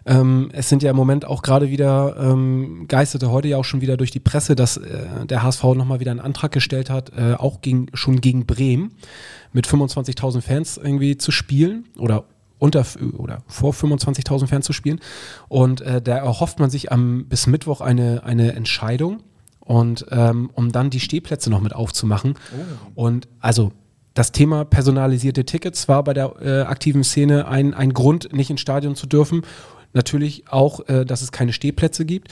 Ähm, 0.06 0.50
es 0.52 0.68
sind 0.68 0.82
ja 0.82 0.90
im 0.90 0.96
Moment 0.96 1.24
auch 1.24 1.42
gerade 1.42 1.70
wieder, 1.70 2.16
ähm, 2.18 2.86
geisterte 2.88 3.30
heute 3.30 3.48
ja 3.48 3.56
auch 3.56 3.64
schon 3.64 3.80
wieder 3.80 3.96
durch 3.96 4.10
die 4.10 4.20
Presse, 4.20 4.56
dass 4.56 4.76
äh, 4.76 5.26
der 5.26 5.42
HSV 5.42 5.62
nochmal 5.62 6.00
wieder 6.00 6.10
einen 6.10 6.20
Antrag 6.20 6.52
gestellt 6.52 6.90
hat, 6.90 7.12
äh, 7.16 7.34
auch 7.34 7.60
gegen, 7.60 7.86
schon 7.94 8.20
gegen 8.20 8.46
Bremen 8.46 8.92
mit 9.52 9.66
25.000 9.66 10.40
Fans 10.40 10.76
irgendwie 10.76 11.18
zu 11.18 11.30
spielen 11.30 11.84
oder 11.98 12.24
unter 12.58 12.84
oder 13.16 13.42
vor 13.46 13.72
25.000 13.72 14.46
Fans 14.46 14.66
zu 14.66 14.72
spielen. 14.72 15.00
Und 15.48 15.80
äh, 15.80 16.00
da 16.00 16.18
erhofft 16.18 16.60
man 16.60 16.70
sich 16.70 16.92
am, 16.92 17.26
bis 17.26 17.46
Mittwoch 17.46 17.80
eine, 17.80 18.22
eine 18.24 18.52
Entscheidung. 18.52 19.22
Und 19.60 20.06
ähm, 20.10 20.50
um 20.54 20.72
dann 20.72 20.90
die 20.90 20.98
Stehplätze 20.98 21.48
noch 21.48 21.60
mit 21.60 21.74
aufzumachen. 21.74 22.34
Und 22.96 23.28
also 23.38 23.72
das 24.14 24.32
Thema 24.32 24.64
personalisierte 24.64 25.44
Tickets 25.44 25.86
war 25.86 26.02
bei 26.02 26.12
der 26.12 26.34
äh, 26.42 26.60
aktiven 26.62 27.04
Szene 27.04 27.46
ein, 27.46 27.72
ein 27.72 27.94
Grund, 27.94 28.32
nicht 28.32 28.50
ins 28.50 28.60
Stadion 28.60 28.96
zu 28.96 29.06
dürfen. 29.06 29.42
Natürlich 29.92 30.44
auch, 30.48 30.88
äh, 30.88 31.05
dass 31.05 31.22
es 31.22 31.33
keine 31.33 31.53
Stehplätze 31.53 32.05
gibt. 32.05 32.29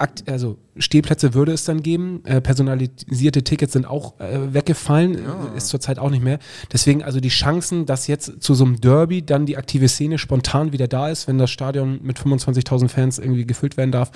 Akt, 0.00 0.26
also 0.30 0.56
Stehplätze 0.78 1.34
würde 1.34 1.52
es 1.52 1.64
dann 1.64 1.82
geben. 1.82 2.22
Äh, 2.24 2.40
personalisierte 2.40 3.44
Tickets 3.44 3.74
sind 3.74 3.86
auch 3.86 4.18
äh, 4.18 4.54
weggefallen, 4.54 5.16
äh, 5.16 5.56
ist 5.56 5.68
zurzeit 5.68 5.98
auch 5.98 6.08
nicht 6.08 6.24
mehr. 6.24 6.38
Deswegen 6.72 7.02
also 7.02 7.20
die 7.20 7.28
Chancen, 7.28 7.84
dass 7.84 8.06
jetzt 8.06 8.42
zu 8.42 8.54
so 8.54 8.64
einem 8.64 8.80
Derby 8.80 9.22
dann 9.22 9.44
die 9.44 9.58
aktive 9.58 9.88
Szene 9.88 10.16
spontan 10.16 10.72
wieder 10.72 10.88
da 10.88 11.10
ist, 11.10 11.28
wenn 11.28 11.36
das 11.36 11.50
Stadion 11.50 12.00
mit 12.02 12.18
25.000 12.18 12.88
Fans 12.88 13.18
irgendwie 13.18 13.44
gefüllt 13.44 13.76
werden 13.76 13.92
darf. 13.92 14.10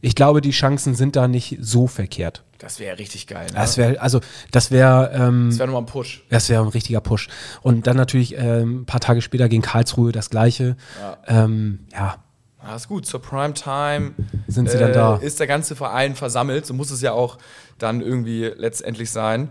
Ich 0.00 0.14
glaube, 0.14 0.40
die 0.40 0.50
Chancen 0.50 0.94
sind 0.94 1.16
da 1.16 1.28
nicht 1.28 1.58
so 1.60 1.86
verkehrt. 1.86 2.42
Das 2.58 2.78
wäre 2.78 2.98
richtig 2.98 3.26
geil. 3.26 3.46
Ne? 3.46 3.54
Das 3.54 3.76
wäre, 3.78 4.00
also 4.00 4.20
das 4.50 4.70
wäre, 4.70 5.10
ähm, 5.14 5.48
Das 5.48 5.58
wäre 5.58 5.68
nochmal 5.68 5.82
ein 5.82 5.86
Push. 5.86 6.24
das 6.28 6.48
wäre 6.48 6.62
ein 6.62 6.68
richtiger 6.68 7.00
Push. 7.00 7.28
Und 7.62 7.86
dann 7.86 7.96
natürlich 7.96 8.36
ähm, 8.36 8.82
ein 8.82 8.86
paar 8.86 9.00
Tage 9.00 9.22
später 9.22 9.48
gegen 9.48 9.62
Karlsruhe 9.62 10.12
das 10.12 10.28
gleiche. 10.30 10.76
Ja, 11.00 11.44
ähm, 11.44 11.80
ja 11.92 12.16
Ja, 12.62 12.76
ist 12.76 12.88
gut. 12.88 13.06
Zur 13.06 13.22
Primetime 13.22 14.12
Sind 14.46 14.70
sie 14.70 14.78
dann 14.78 14.92
da? 14.92 15.16
Ist 15.16 15.40
der 15.40 15.46
ganze 15.46 15.74
Verein 15.74 16.14
versammelt. 16.16 16.66
So 16.66 16.74
muss 16.74 16.90
es 16.90 17.00
ja 17.00 17.12
auch 17.12 17.38
dann 17.78 18.02
irgendwie 18.02 18.44
letztendlich 18.44 19.10
sein. 19.10 19.48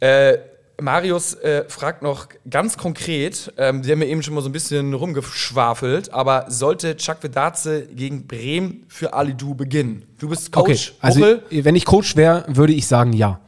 Äh, 0.00 0.36
Marius 0.80 1.34
äh, 1.34 1.64
fragt 1.68 2.02
noch 2.02 2.28
ganz 2.48 2.76
konkret, 2.76 3.52
ähm, 3.56 3.82
die 3.82 3.92
haben 3.92 4.00
mir 4.00 4.06
eben 4.06 4.22
schon 4.22 4.34
mal 4.34 4.40
so 4.40 4.48
ein 4.48 4.52
bisschen 4.52 4.92
rumgeschwafelt, 4.92 6.12
aber 6.12 6.46
sollte 6.48 6.96
Chuck 6.96 7.22
Vedaze 7.22 7.86
gegen 7.86 8.26
Bremen 8.26 8.84
für 8.88 9.14
Alidu 9.14 9.54
beginnen? 9.54 10.04
Du 10.18 10.28
bist 10.28 10.50
Coach, 10.52 10.90
okay. 10.90 10.98
Also 11.00 11.20
Muchel? 11.20 11.42
wenn 11.50 11.76
ich 11.76 11.84
Coach 11.84 12.16
wäre, 12.16 12.44
würde 12.48 12.72
ich 12.72 12.86
sagen 12.86 13.12
ja. 13.12 13.40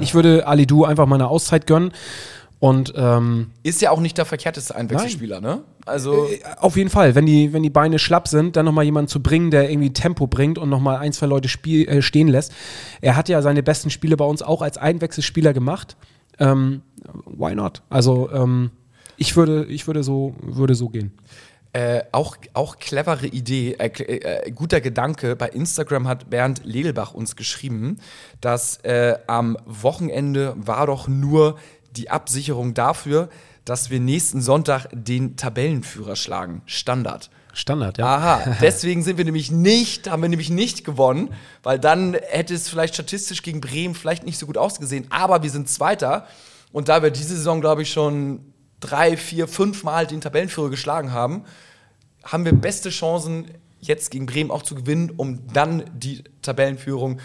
Ich 0.00 0.14
würde 0.14 0.46
Ali 0.46 0.66
Du 0.66 0.84
einfach 0.84 1.06
mal 1.06 1.16
eine 1.16 1.28
Auszeit 1.28 1.66
gönnen. 1.66 1.92
Und 2.58 2.92
ähm, 2.96 3.50
Ist 3.64 3.82
ja 3.82 3.90
auch 3.90 3.98
nicht 3.98 4.16
der 4.18 4.24
verkehrteste 4.24 4.76
Einwechselspieler, 4.76 5.40
ne? 5.40 5.62
Also, 5.84 6.28
Äh, 6.28 6.38
Auf 6.58 6.76
jeden 6.76 6.90
Fall, 6.90 7.16
wenn 7.16 7.26
die, 7.26 7.52
wenn 7.52 7.64
die 7.64 7.70
Beine 7.70 7.98
schlapp 7.98 8.28
sind, 8.28 8.54
dann 8.54 8.64
nochmal 8.64 8.84
jemanden 8.84 9.08
zu 9.08 9.20
bringen, 9.20 9.50
der 9.50 9.68
irgendwie 9.68 9.92
Tempo 9.92 10.28
bringt 10.28 10.58
und 10.58 10.68
nochmal 10.68 10.98
ein, 10.98 11.12
zwei 11.12 11.26
Leute 11.26 11.48
spiel, 11.48 11.88
äh, 11.88 12.02
stehen 12.02 12.28
lässt. 12.28 12.52
Er 13.00 13.16
hat 13.16 13.28
ja 13.28 13.42
seine 13.42 13.64
besten 13.64 13.90
Spiele 13.90 14.16
bei 14.16 14.24
uns 14.24 14.42
auch 14.42 14.62
als 14.62 14.78
Einwechselspieler 14.78 15.52
gemacht. 15.52 15.96
Ähm, 16.38 16.82
why 17.26 17.54
not? 17.54 17.82
Also 17.90 18.30
ähm, 18.32 18.70
ich 19.16 19.36
würde, 19.36 19.64
ich 19.66 19.86
würde 19.86 20.02
so, 20.02 20.34
würde 20.40 20.74
so 20.74 20.88
gehen. 20.88 21.12
Äh, 21.74 22.02
auch, 22.12 22.36
auch 22.52 22.78
clevere 22.78 23.26
Idee, 23.26 23.76
äh, 23.78 23.86
kl- 23.86 24.24
äh, 24.24 24.50
guter 24.50 24.82
Gedanke. 24.82 25.36
Bei 25.36 25.48
Instagram 25.48 26.06
hat 26.06 26.28
Bernd 26.28 26.62
Ledelbach 26.64 27.14
uns 27.14 27.34
geschrieben, 27.34 27.98
dass 28.42 28.76
äh, 28.84 29.16
am 29.26 29.56
Wochenende 29.64 30.54
war 30.56 30.86
doch 30.86 31.08
nur 31.08 31.56
die 31.96 32.10
Absicherung 32.10 32.74
dafür, 32.74 33.30
dass 33.64 33.88
wir 33.88 34.00
nächsten 34.00 34.42
Sonntag 34.42 34.88
den 34.92 35.36
Tabellenführer 35.36 36.16
schlagen. 36.16 36.62
Standard. 36.66 37.30
Standard, 37.52 37.98
ja. 37.98 38.06
Aha, 38.06 38.56
deswegen 38.60 39.02
sind 39.02 39.18
wir 39.18 39.24
nämlich 39.24 39.50
nicht, 39.50 40.10
haben 40.10 40.22
wir 40.22 40.28
nämlich 40.28 40.50
nicht 40.50 40.84
gewonnen, 40.84 41.34
weil 41.62 41.78
dann 41.78 42.14
hätte 42.14 42.54
es 42.54 42.68
vielleicht 42.68 42.94
statistisch 42.94 43.42
gegen 43.42 43.60
Bremen 43.60 43.94
vielleicht 43.94 44.24
nicht 44.24 44.38
so 44.38 44.46
gut 44.46 44.58
ausgesehen, 44.58 45.06
aber 45.10 45.42
wir 45.42 45.50
sind 45.50 45.68
Zweiter 45.68 46.26
und 46.72 46.88
da 46.88 47.02
wir 47.02 47.10
diese 47.10 47.36
Saison, 47.36 47.60
glaube 47.60 47.82
ich, 47.82 47.92
schon 47.92 48.52
drei, 48.80 49.16
vier, 49.16 49.48
fünf 49.48 49.84
Mal 49.84 50.06
den 50.06 50.20
Tabellenführer 50.20 50.70
geschlagen 50.70 51.12
haben, 51.12 51.44
haben 52.24 52.44
wir 52.44 52.52
beste 52.52 52.90
Chancen, 52.90 53.46
jetzt 53.80 54.10
gegen 54.10 54.26
Bremen 54.26 54.50
auch 54.50 54.62
zu 54.62 54.74
gewinnen, 54.74 55.10
um 55.10 55.46
dann 55.52 55.84
die 55.92 56.22
Tabellenführung 56.40 57.20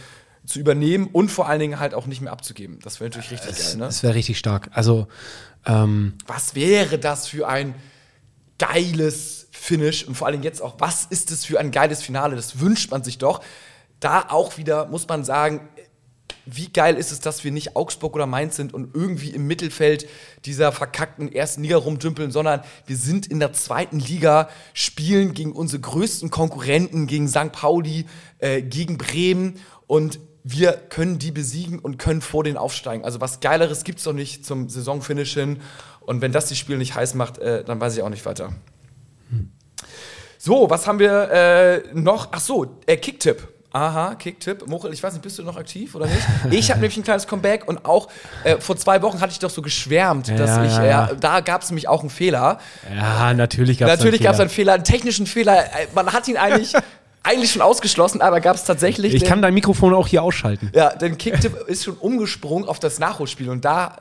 zu 0.46 0.60
übernehmen 0.60 1.08
und 1.12 1.30
vor 1.30 1.48
allen 1.48 1.60
Dingen 1.60 1.80
halt 1.80 1.94
auch 1.94 2.08
nicht 2.08 2.22
mehr 2.22 2.32
abzugeben. 2.32 2.80
Das 2.82 3.00
wäre 3.00 3.10
natürlich 3.10 3.32
richtig 3.32 3.58
geil, 3.58 3.78
ne? 3.78 3.86
Das 3.86 4.02
wäre 4.02 4.16
richtig 4.16 4.40
stark. 4.40 4.70
Also 4.74 5.08
ähm, 5.66 6.14
was 6.26 6.56
wäre 6.56 6.98
das 6.98 7.28
für 7.28 7.48
ein 7.48 7.76
geiles 8.60 9.48
Finish 9.52 10.06
und 10.06 10.16
vor 10.16 10.28
allem 10.28 10.44
jetzt 10.44 10.62
auch, 10.62 10.76
was 10.80 11.06
ist 11.06 11.32
das 11.32 11.46
für 11.46 11.60
ein 11.60 11.72
geiles 11.72 12.02
Finale? 12.02 12.36
Das 12.36 12.60
wünscht 12.60 12.92
man 12.92 13.04
sich 13.04 13.18
doch. 13.18 13.42
Da 14.00 14.28
auch 14.30 14.58
wieder, 14.58 14.88
muss 14.88 15.08
man 15.08 15.24
sagen, 15.24 15.70
wie 16.46 16.70
geil 16.70 16.96
ist 16.96 17.12
es, 17.12 17.20
dass 17.20 17.44
wir 17.44 17.52
nicht 17.52 17.76
Augsburg 17.76 18.16
oder 18.16 18.26
Mainz 18.26 18.56
sind 18.56 18.74
und 18.74 18.96
irgendwie 18.96 19.32
im 19.32 19.48
Mittelfeld 19.48 20.08
dieser 20.46 20.72
verkackten 20.72 21.32
ersten 21.32 21.62
Liga 21.62 21.78
rumdümpeln, 21.78 22.32
sondern 22.32 22.62
wir 22.86 22.96
sind 22.96 23.28
in 23.28 23.40
der 23.40 23.52
zweiten 23.52 24.00
Liga, 24.00 24.50
spielen 24.74 25.34
gegen 25.34 25.52
unsere 25.52 25.82
größten 25.82 26.30
Konkurrenten, 26.30 27.06
gegen 27.06 27.28
St. 27.28 27.52
Pauli, 27.52 28.06
äh, 28.40 28.62
gegen 28.62 28.98
Bremen 28.98 29.60
und 29.88 30.20
wir 30.50 30.72
können 30.74 31.20
die 31.20 31.32
besiegen 31.32 31.80
und 31.80 31.98
können 31.98 32.22
vor 32.22 32.44
denen 32.44 32.58
aufsteigen. 32.58 33.04
Also 33.04 33.20
was 33.20 33.42
Geileres 33.42 33.84
gibt 33.84 33.98
es 34.00 34.06
doch 34.06 34.14
nicht 34.14 34.46
zum 34.46 34.70
Saisonfinish 34.70 35.34
hin. 35.34 35.60
Und 36.02 36.22
wenn 36.22 36.32
das 36.32 36.46
die 36.46 36.56
Spiele 36.56 36.78
nicht 36.78 36.96
heiß 36.96 37.16
macht, 37.16 37.38
äh, 37.40 37.64
dann 37.66 37.82
weiß 37.82 37.98
ich 37.98 38.02
auch 38.04 38.10
nicht 38.10 38.26
weiter. 38.26 38.54
So, 40.38 40.70
was 40.70 40.88
haben 40.88 41.00
wir 41.00 41.30
äh, 41.32 41.84
noch? 41.94 42.30
Ach 42.32 42.40
so, 42.40 42.78
äh, 42.86 42.96
Kicktipp. 42.96 43.46
Aha, 43.74 44.16
Kicktipp. 44.16 44.66
Mochel, 44.68 44.94
ich 44.94 45.04
weiß 45.04 45.14
nicht, 45.14 45.22
bist 45.22 45.38
du 45.38 45.44
noch 45.44 45.58
aktiv 45.58 45.94
oder 45.96 46.06
nicht? 46.06 46.22
Ich 46.52 46.70
habe 46.72 46.80
nämlich 46.80 46.96
ein 46.98 47.04
kleines 47.04 47.28
Comeback 47.28 47.68
und 47.68 47.84
auch 47.86 48.08
äh, 48.46 48.58
vor 48.58 48.78
zwei 48.78 49.02
Wochen 49.02 49.20
hatte 49.20 49.34
ich 49.34 49.40
doch 49.40 49.50
so 49.50 49.62
geschwärmt, 49.62 50.30
dass 50.30 50.50
Ja, 50.52 50.64
ich, 50.66 50.72
ja, 50.78 50.84
äh, 50.84 50.90
ja. 50.90 51.10
da 51.20 51.42
gab 51.42 51.64
es 51.64 51.70
nämlich 51.70 51.88
auch 51.90 52.00
einen 52.02 52.10
Fehler. 52.10 52.60
Ja, 52.96 53.34
natürlich 53.34 53.80
gab 53.80 53.90
es 53.90 53.98
Natürlich 54.00 54.22
gab 54.22 54.36
es 54.36 54.40
einen 54.40 54.50
Fehler, 54.50 54.74
einen 54.74 54.86
technischen 54.86 55.26
Fehler. 55.28 55.66
Äh, 55.66 55.88
Man 55.94 56.14
hat 56.14 56.28
ihn 56.30 56.38
eigentlich, 56.38 56.74
eigentlich 57.24 57.52
schon 57.52 57.62
ausgeschlossen, 57.62 58.22
aber 58.22 58.40
gab 58.42 58.56
es 58.56 58.64
tatsächlich. 58.64 59.14
Ich 59.14 59.22
den- 59.24 59.30
kann 59.30 59.42
dein 59.42 59.54
Mikrofon 59.54 59.94
auch 59.94 60.08
hier 60.08 60.24
ausschalten. 60.24 60.72
ja, 60.74 60.96
denn 60.96 61.18
Kicktipp 61.18 61.56
ist 61.68 61.84
schon 61.84 61.96
umgesprungen 61.96 62.68
auf 62.68 62.80
das 62.80 63.00
Nachholspiel 63.00 63.50
und 63.50 63.66
da 63.66 63.98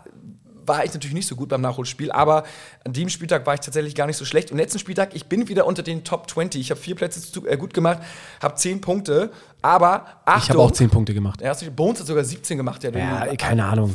war 0.68 0.84
ich 0.84 0.92
natürlich 0.92 1.14
nicht 1.14 1.28
so 1.28 1.36
gut 1.36 1.48
beim 1.48 1.60
Nachholspiel, 1.60 2.10
aber 2.10 2.42
an 2.84 2.92
dem 2.92 3.08
Spieltag 3.08 3.46
war 3.46 3.54
ich 3.54 3.60
tatsächlich 3.60 3.94
gar 3.94 4.08
nicht 4.08 4.16
so 4.16 4.24
schlecht. 4.24 4.50
Und 4.50 4.58
letzten 4.58 4.80
Spieltag, 4.80 5.14
ich 5.14 5.26
bin 5.26 5.46
wieder 5.48 5.64
unter 5.64 5.84
den 5.84 6.02
Top 6.02 6.28
20. 6.28 6.60
Ich 6.60 6.70
habe 6.72 6.80
vier 6.80 6.96
Plätze 6.96 7.22
zu, 7.22 7.46
äh, 7.46 7.56
gut 7.56 7.72
gemacht, 7.72 8.00
habe 8.42 8.56
10 8.56 8.80
Punkte, 8.80 9.30
aber 9.62 10.06
Achtung. 10.24 10.42
Ich 10.42 10.50
habe 10.50 10.58
auch 10.62 10.72
10 10.72 10.90
Punkte 10.90 11.14
gemacht. 11.14 11.40
Ja, 11.40 11.54
Bones 11.74 12.00
hat 12.00 12.08
sogar 12.08 12.24
17 12.24 12.56
gemacht. 12.56 12.82
Ja, 12.82 12.90
Ja, 12.90 13.36
keine 13.36 13.64
Ahnung. 13.64 13.94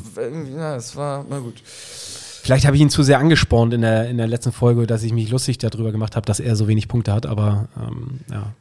Ja, 0.55 0.75
das 0.75 0.95
war, 0.95 1.25
na 1.29 1.39
gut. 1.39 1.62
Vielleicht 1.65 2.65
habe 2.65 2.77
ich 2.77 2.81
ihn 2.81 2.89
zu 2.89 3.03
sehr 3.03 3.19
angespornt 3.19 3.73
in 3.73 3.81
der, 3.81 4.07
in 4.10 4.17
der 4.17 4.27
letzten 4.27 4.53
Folge, 4.53 4.88
dass 4.88 5.03
ich 5.03 5.12
mich 5.12 5.29
lustig 5.29 5.57
darüber 5.57 5.91
gemacht 5.91 6.15
habe, 6.15 6.25
dass 6.25 6.39
er 6.39 6.55
so 6.55 6.69
wenig 6.69 6.88
Punkte 6.88 7.12
hat, 7.12 7.25
aber 7.25 7.67
ähm, 7.77 8.21
ja. 8.31 8.53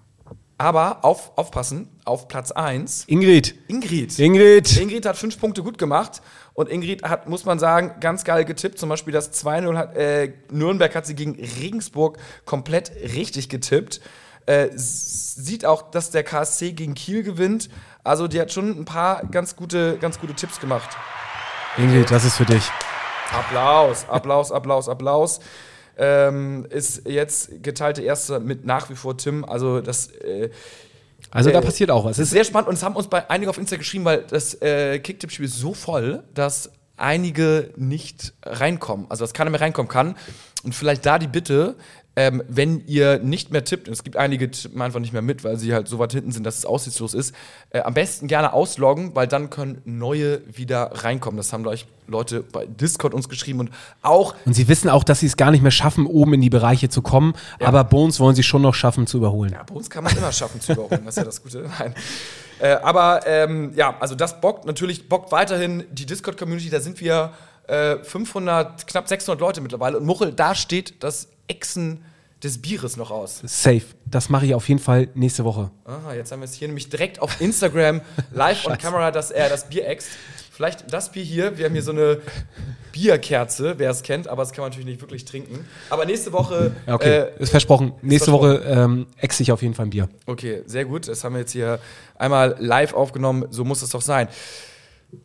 Aber 0.60 1.06
auf, 1.06 1.32
aufpassen, 1.36 1.88
auf 2.04 2.28
Platz 2.28 2.52
1, 2.52 3.04
Ingrid. 3.06 3.54
Ingrid. 3.66 4.18
Ingrid. 4.18 4.76
Ingrid 4.76 5.06
hat 5.06 5.16
fünf 5.16 5.40
Punkte 5.40 5.62
gut 5.62 5.78
gemacht 5.78 6.20
und 6.52 6.68
Ingrid 6.68 7.02
hat, 7.02 7.30
muss 7.30 7.46
man 7.46 7.58
sagen, 7.58 7.94
ganz 7.98 8.24
geil 8.24 8.44
getippt. 8.44 8.78
Zum 8.78 8.90
Beispiel 8.90 9.14
das 9.14 9.32
2-0 9.32 9.74
hat, 9.78 9.96
äh, 9.96 10.34
Nürnberg 10.50 10.94
hat 10.94 11.06
sie 11.06 11.14
gegen 11.14 11.42
Regensburg 11.62 12.18
komplett 12.44 12.92
richtig 13.14 13.48
getippt. 13.48 14.02
Äh, 14.44 14.68
sieht 14.74 15.64
auch, 15.64 15.90
dass 15.92 16.10
der 16.10 16.24
KSC 16.24 16.72
gegen 16.72 16.92
Kiel 16.92 17.22
gewinnt. 17.22 17.70
Also 18.04 18.28
die 18.28 18.38
hat 18.38 18.52
schon 18.52 18.68
ein 18.80 18.84
paar 18.84 19.24
ganz 19.28 19.56
gute, 19.56 19.96
ganz 19.96 20.20
gute 20.20 20.34
Tipps 20.34 20.60
gemacht. 20.60 20.90
Ingrid, 21.78 22.10
das 22.10 22.26
ist 22.26 22.36
für 22.36 22.44
dich. 22.44 22.70
Applaus, 23.32 24.06
Applaus, 24.10 24.52
Applaus, 24.52 24.90
Applaus. 24.90 25.40
Ähm, 25.98 26.66
ist 26.70 27.06
jetzt 27.06 27.62
geteilte 27.62 28.02
Erste 28.02 28.40
mit 28.40 28.64
nach 28.64 28.90
wie 28.90 28.94
vor 28.94 29.16
Tim. 29.16 29.44
Also 29.44 29.80
das 29.80 30.08
äh, 30.08 30.50
Also 31.30 31.50
da 31.50 31.58
Äh, 31.58 31.62
passiert 31.62 31.90
auch 31.90 32.04
was. 32.04 32.18
Es 32.18 32.24
ist, 32.24 32.30
sehr 32.30 32.44
spannend 32.44 32.68
und 32.68 32.74
es 32.74 32.82
haben 32.82 32.96
uns 32.96 33.08
bei 33.08 33.28
einige 33.30 33.50
auf 33.50 33.58
Insta 33.58 33.76
geschrieben, 33.76 34.04
weil 34.04 34.24
das 34.28 34.54
äh, 34.62 34.98
Kicktipp-Spiel 34.98 35.46
ist 35.46 35.58
so 35.58 35.74
voll, 35.74 36.24
dass 36.34 36.70
einige 37.00 37.72
nicht 37.76 38.34
reinkommen, 38.42 39.06
also 39.08 39.24
dass 39.24 39.32
keiner 39.32 39.50
mehr 39.50 39.60
reinkommen 39.60 39.88
kann. 39.88 40.16
Und 40.62 40.74
vielleicht 40.74 41.06
da 41.06 41.18
die 41.18 41.26
Bitte, 41.26 41.76
ähm, 42.16 42.42
wenn 42.48 42.86
ihr 42.86 43.18
nicht 43.18 43.50
mehr 43.50 43.64
tippt, 43.64 43.88
und 43.88 43.94
es 43.94 44.02
gibt 44.02 44.16
einige, 44.16 44.48
die 44.48 44.62
tippen 44.62 44.82
einfach 44.82 45.00
nicht 45.00 45.12
mehr 45.12 45.22
mit, 45.22 45.42
weil 45.44 45.56
sie 45.56 45.72
halt 45.72 45.88
so 45.88 45.98
weit 45.98 46.12
hinten 46.12 46.32
sind, 46.32 46.44
dass 46.44 46.58
es 46.58 46.66
aussichtslos 46.66 47.14
ist, 47.14 47.34
äh, 47.70 47.80
am 47.80 47.94
besten 47.94 48.26
gerne 48.26 48.52
ausloggen, 48.52 49.14
weil 49.14 49.26
dann 49.26 49.48
können 49.48 49.80
neue 49.84 50.42
wieder 50.54 50.90
reinkommen. 50.92 51.36
Das 51.38 51.52
haben 51.52 51.62
gleich 51.62 51.86
Leute 52.08 52.42
bei 52.42 52.66
Discord 52.66 53.14
uns 53.14 53.28
geschrieben 53.28 53.60
und 53.60 53.70
auch 54.02 54.34
und 54.44 54.54
sie 54.54 54.66
wissen 54.68 54.90
auch, 54.90 55.04
dass 55.04 55.20
sie 55.20 55.26
es 55.26 55.36
gar 55.36 55.50
nicht 55.52 55.62
mehr 55.62 55.70
schaffen, 55.70 56.06
oben 56.06 56.34
in 56.34 56.40
die 56.40 56.50
Bereiche 56.50 56.88
zu 56.88 57.00
kommen, 57.00 57.34
aber 57.60 57.84
Bones 57.84 58.18
wollen 58.18 58.34
sie 58.34 58.42
schon 58.42 58.62
noch 58.62 58.74
schaffen 58.74 59.06
zu 59.06 59.18
überholen. 59.18 59.52
Ja, 59.52 59.64
uns 59.72 59.88
kann 59.88 60.02
man 60.04 60.16
immer 60.16 60.32
schaffen 60.32 60.60
zu 60.60 60.72
überholen, 60.72 61.02
das 61.04 61.14
ist 61.14 61.18
ja 61.18 61.24
das 61.24 61.42
Gute. 61.42 61.70
Nein. 61.78 61.94
Äh, 62.60 62.76
aber 62.82 63.26
ähm, 63.26 63.72
ja, 63.74 63.96
also 64.00 64.14
das 64.14 64.40
bockt 64.40 64.66
natürlich, 64.66 65.08
bockt 65.08 65.32
weiterhin 65.32 65.84
die 65.90 66.06
Discord-Community, 66.06 66.70
da 66.70 66.80
sind 66.80 67.00
wir 67.00 67.32
äh, 67.66 67.96
500, 68.02 68.86
knapp 68.86 69.08
600 69.08 69.40
Leute 69.40 69.60
mittlerweile 69.60 69.96
und 69.96 70.04
Muchel, 70.04 70.32
da 70.32 70.54
steht 70.54 71.02
das 71.02 71.28
Exen 71.48 72.04
des 72.42 72.60
Bieres 72.60 72.96
noch 72.96 73.10
aus. 73.10 73.42
Safe. 73.44 73.82
Das 74.06 74.28
mache 74.28 74.46
ich 74.46 74.54
auf 74.54 74.68
jeden 74.68 74.80
Fall 74.80 75.08
nächste 75.14 75.44
Woche. 75.44 75.70
Aha, 75.84 76.14
jetzt 76.14 76.32
haben 76.32 76.40
wir 76.40 76.46
es 76.46 76.54
hier 76.54 76.68
nämlich 76.68 76.88
direkt 76.88 77.20
auf 77.20 77.40
Instagram 77.40 78.00
live 78.32 78.66
on 78.66 78.78
camera, 78.78 79.10
dass 79.10 79.30
er 79.30 79.48
das 79.48 79.68
Bier 79.68 79.86
ext. 79.86 80.08
Vielleicht 80.60 80.92
das 80.92 81.10
Bier 81.10 81.22
hier, 81.22 81.56
wir 81.56 81.64
haben 81.64 81.72
hier 81.72 81.82
so 81.82 81.92
eine 81.92 82.18
Bierkerze, 82.92 83.78
wer 83.78 83.88
es 83.88 84.02
kennt, 84.02 84.28
aber 84.28 84.42
das 84.42 84.52
kann 84.52 84.60
man 84.60 84.68
natürlich 84.68 84.84
nicht 84.84 85.00
wirklich 85.00 85.24
trinken. 85.24 85.64
Aber 85.88 86.04
nächste 86.04 86.34
Woche 86.34 86.72
Ja, 86.86 86.96
okay, 86.96 87.20
äh, 87.20 87.42
ist 87.42 87.48
versprochen. 87.48 87.94
Nächste 88.02 88.30
versprochen. 88.30 88.60
Woche 88.60 88.68
ähm, 88.68 89.06
ex 89.16 89.40
ich 89.40 89.52
auf 89.52 89.62
jeden 89.62 89.72
Fall 89.72 89.86
ein 89.86 89.88
Bier. 89.90 90.10
Okay, 90.26 90.60
sehr 90.66 90.84
gut. 90.84 91.08
Das 91.08 91.24
haben 91.24 91.32
wir 91.32 91.40
jetzt 91.40 91.52
hier 91.52 91.78
einmal 92.14 92.56
live 92.58 92.92
aufgenommen. 92.92 93.46
So 93.48 93.64
muss 93.64 93.80
es 93.80 93.88
doch 93.88 94.02
sein. 94.02 94.28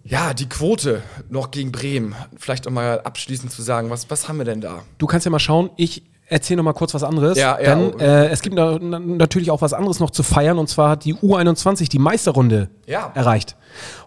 Ja, 0.06 0.34
die 0.34 0.48
Quote 0.48 1.04
noch 1.28 1.52
gegen 1.52 1.74
Bremen. 1.74 2.16
Vielleicht 2.38 2.66
um 2.66 2.74
mal 2.74 3.02
abschließend 3.02 3.52
zu 3.52 3.62
sagen, 3.62 3.90
was, 3.90 4.10
was 4.10 4.30
haben 4.30 4.38
wir 4.38 4.46
denn 4.46 4.62
da? 4.62 4.84
Du 5.00 5.06
kannst 5.06 5.26
ja 5.26 5.32
mal 5.32 5.40
schauen. 5.40 5.70
Ich 5.76 6.04
erzähle 6.28 6.58
noch 6.58 6.64
mal 6.64 6.74
kurz 6.74 6.94
was 6.94 7.04
anderes. 7.04 7.38
Ja, 7.38 7.60
ja, 7.60 7.76
Denn 7.76 7.94
oh. 7.94 7.98
äh, 8.00 8.28
es 8.30 8.42
gibt 8.42 8.56
na, 8.56 8.78
na, 8.82 9.00
natürlich 9.00 9.52
auch 9.52 9.62
was 9.62 9.74
anderes 9.74 10.00
noch 10.00 10.12
zu 10.12 10.24
feiern. 10.24 10.58
Und 10.58 10.68
zwar 10.68 10.90
hat 10.92 11.06
die 11.06 11.16
U21 11.16 11.90
die 11.90 12.00
Meisterrunde 12.00 12.70
Ja. 12.88 13.12
erreicht. 13.16 13.56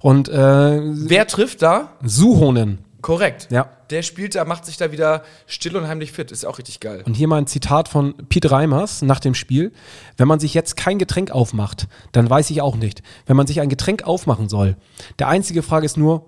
Und 0.00 0.28
äh, 0.28 0.80
Wer 0.82 1.26
trifft 1.26 1.62
da? 1.62 1.92
Suhonen. 2.02 2.78
Korrekt. 3.00 3.48
Ja. 3.50 3.68
Der 3.90 4.02
spielt 4.02 4.34
da, 4.34 4.44
macht 4.44 4.66
sich 4.66 4.76
da 4.76 4.90
wieder 4.92 5.22
still 5.46 5.76
und 5.76 5.86
heimlich 5.86 6.12
fit. 6.12 6.32
Ist 6.32 6.44
auch 6.44 6.58
richtig 6.58 6.80
geil. 6.80 7.02
Und 7.06 7.14
hier 7.14 7.28
mal 7.28 7.36
ein 7.38 7.46
Zitat 7.46 7.88
von 7.88 8.14
Piet 8.28 8.50
Reimers 8.50 9.02
nach 9.02 9.20
dem 9.20 9.34
Spiel. 9.34 9.72
Wenn 10.16 10.28
man 10.28 10.40
sich 10.40 10.52
jetzt 10.52 10.76
kein 10.76 10.98
Getränk 10.98 11.30
aufmacht, 11.30 11.86
dann 12.12 12.28
weiß 12.28 12.50
ich 12.50 12.60
auch 12.60 12.76
nicht. 12.76 13.02
Wenn 13.26 13.36
man 13.36 13.46
sich 13.46 13.60
ein 13.60 13.68
Getränk 13.68 14.02
aufmachen 14.04 14.48
soll, 14.48 14.76
der 15.20 15.28
einzige 15.28 15.62
Frage 15.62 15.86
ist 15.86 15.96
nur, 15.96 16.26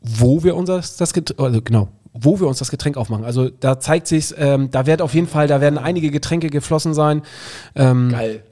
wo 0.00 0.42
wir 0.42 0.56
uns 0.56 0.68
das, 0.68 0.96
das 0.96 1.12
Getränk, 1.12 1.38
also 1.40 1.60
genau, 1.62 1.88
wo 2.20 2.40
wir 2.40 2.46
uns 2.46 2.58
das 2.58 2.70
Getränk 2.70 2.96
aufmachen. 2.96 3.24
Also 3.24 3.48
da 3.48 3.78
zeigt 3.80 4.06
sich, 4.06 4.34
ähm, 4.38 4.70
da 4.70 4.86
wird 4.86 5.02
auf 5.02 5.14
jeden 5.14 5.26
Fall, 5.26 5.46
da 5.46 5.60
werden 5.60 5.78
einige 5.78 6.10
Getränke 6.10 6.48
geflossen 6.48 6.94
sein. 6.94 7.22
Ähm, 7.74 8.10
Geil. 8.10 8.42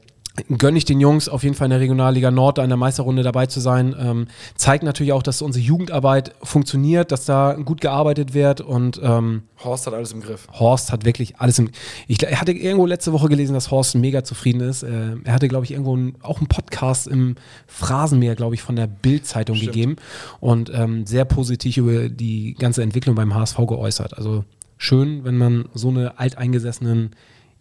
Gönne 0.59 0.79
ich 0.79 0.85
den 0.85 1.01
Jungs 1.01 1.29
auf 1.29 1.44
jeden 1.44 1.55
Fall 1.55 1.66
in 1.66 1.70
der 1.70 1.81
Regionalliga 1.81 2.31
Nord, 2.31 2.59
da 2.59 2.64
in 2.64 2.68
der 2.68 2.77
Meisterrunde 2.77 3.23
dabei 3.23 3.47
zu 3.47 3.61
sein. 3.61 3.94
Ähm, 3.99 4.27
zeigt 4.57 4.83
natürlich 4.83 5.12
auch, 5.12 5.23
dass 5.23 5.42
unsere 5.42 5.64
Jugendarbeit 5.64 6.35
funktioniert, 6.42 7.12
dass 7.12 7.25
da 7.25 7.53
gut 7.53 7.81
gearbeitet 7.81 8.35
wird 8.35 8.61
und 8.61 9.01
ähm, 9.03 9.44
Horst 9.62 9.87
hat 9.87 9.94
alles 9.94 10.12
im 10.12 10.20
Griff. 10.20 10.49
Horst 10.53 10.92
hat 10.92 11.05
wirklich 11.05 11.37
alles 11.37 11.59
im. 11.59 11.70
Ich 12.09 12.18
hatte 12.18 12.53
irgendwo 12.53 12.87
letzte 12.87 13.12
Woche 13.12 13.29
gelesen, 13.29 13.55
dass 13.55 13.70
Horst 13.70 13.94
mega 13.94 14.25
zufrieden 14.25 14.61
ist. 14.61 14.83
Äh, 14.83 15.16
er 15.23 15.33
hatte, 15.33 15.49
glaube 15.49 15.64
ich, 15.64 15.70
irgendwo 15.70 15.97
ein, 15.97 16.16
auch 16.23 16.38
einen 16.38 16.49
Podcast 16.49 17.07
im 17.07 17.37
Phrasenmeer, 17.66 18.35
glaube 18.35 18.57
ich, 18.57 18.62
von 18.62 18.77
der 18.77 18.88
Bild-Zeitung 18.88 19.59
gegeben 19.59 19.97
und 20.40 20.70
ähm, 20.75 21.07
sehr 21.07 21.25
positiv 21.25 21.77
über 21.77 22.09
die 22.09 22.55
ganze 22.59 22.83
Entwicklung 22.83 23.14
beim 23.14 23.35
HSV 23.35 23.57
geäußert. 23.57 24.18
Also 24.18 24.44
schön, 24.77 25.25
wenn 25.25 25.38
man 25.38 25.68
so 25.75 25.88
eine 25.88 26.18
alteingesessenen 26.18 27.11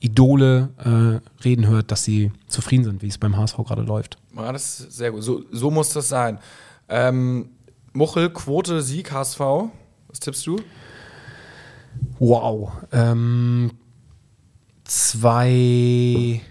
Idole 0.04 0.70
äh, 0.84 1.44
reden 1.44 1.66
hört, 1.66 1.90
dass 1.90 2.04
sie 2.04 2.32
zufrieden 2.48 2.84
sind, 2.84 3.02
wie 3.02 3.08
es 3.08 3.18
beim 3.18 3.38
HSV 3.38 3.56
gerade 3.58 3.84
läuft. 3.84 4.18
Ja, 4.36 4.52
das 4.52 4.82
ist 4.82 4.92
sehr 4.98 5.12
gut. 5.12 5.24
So, 5.24 5.44
so 5.50 5.72
muss 5.72 5.94
das 5.94 6.10
sein. 6.10 6.40
Ähm, 6.90 7.52
Muchel, 7.94 8.30
Quote, 8.30 8.82
Sieg, 8.82 9.14
HSV. 9.14 9.40
Was 9.40 10.20
tippst 10.20 10.46
du? 10.46 10.60
Wow. 12.20 12.74
Ähm, 12.92 13.72
2,05. 14.86 16.42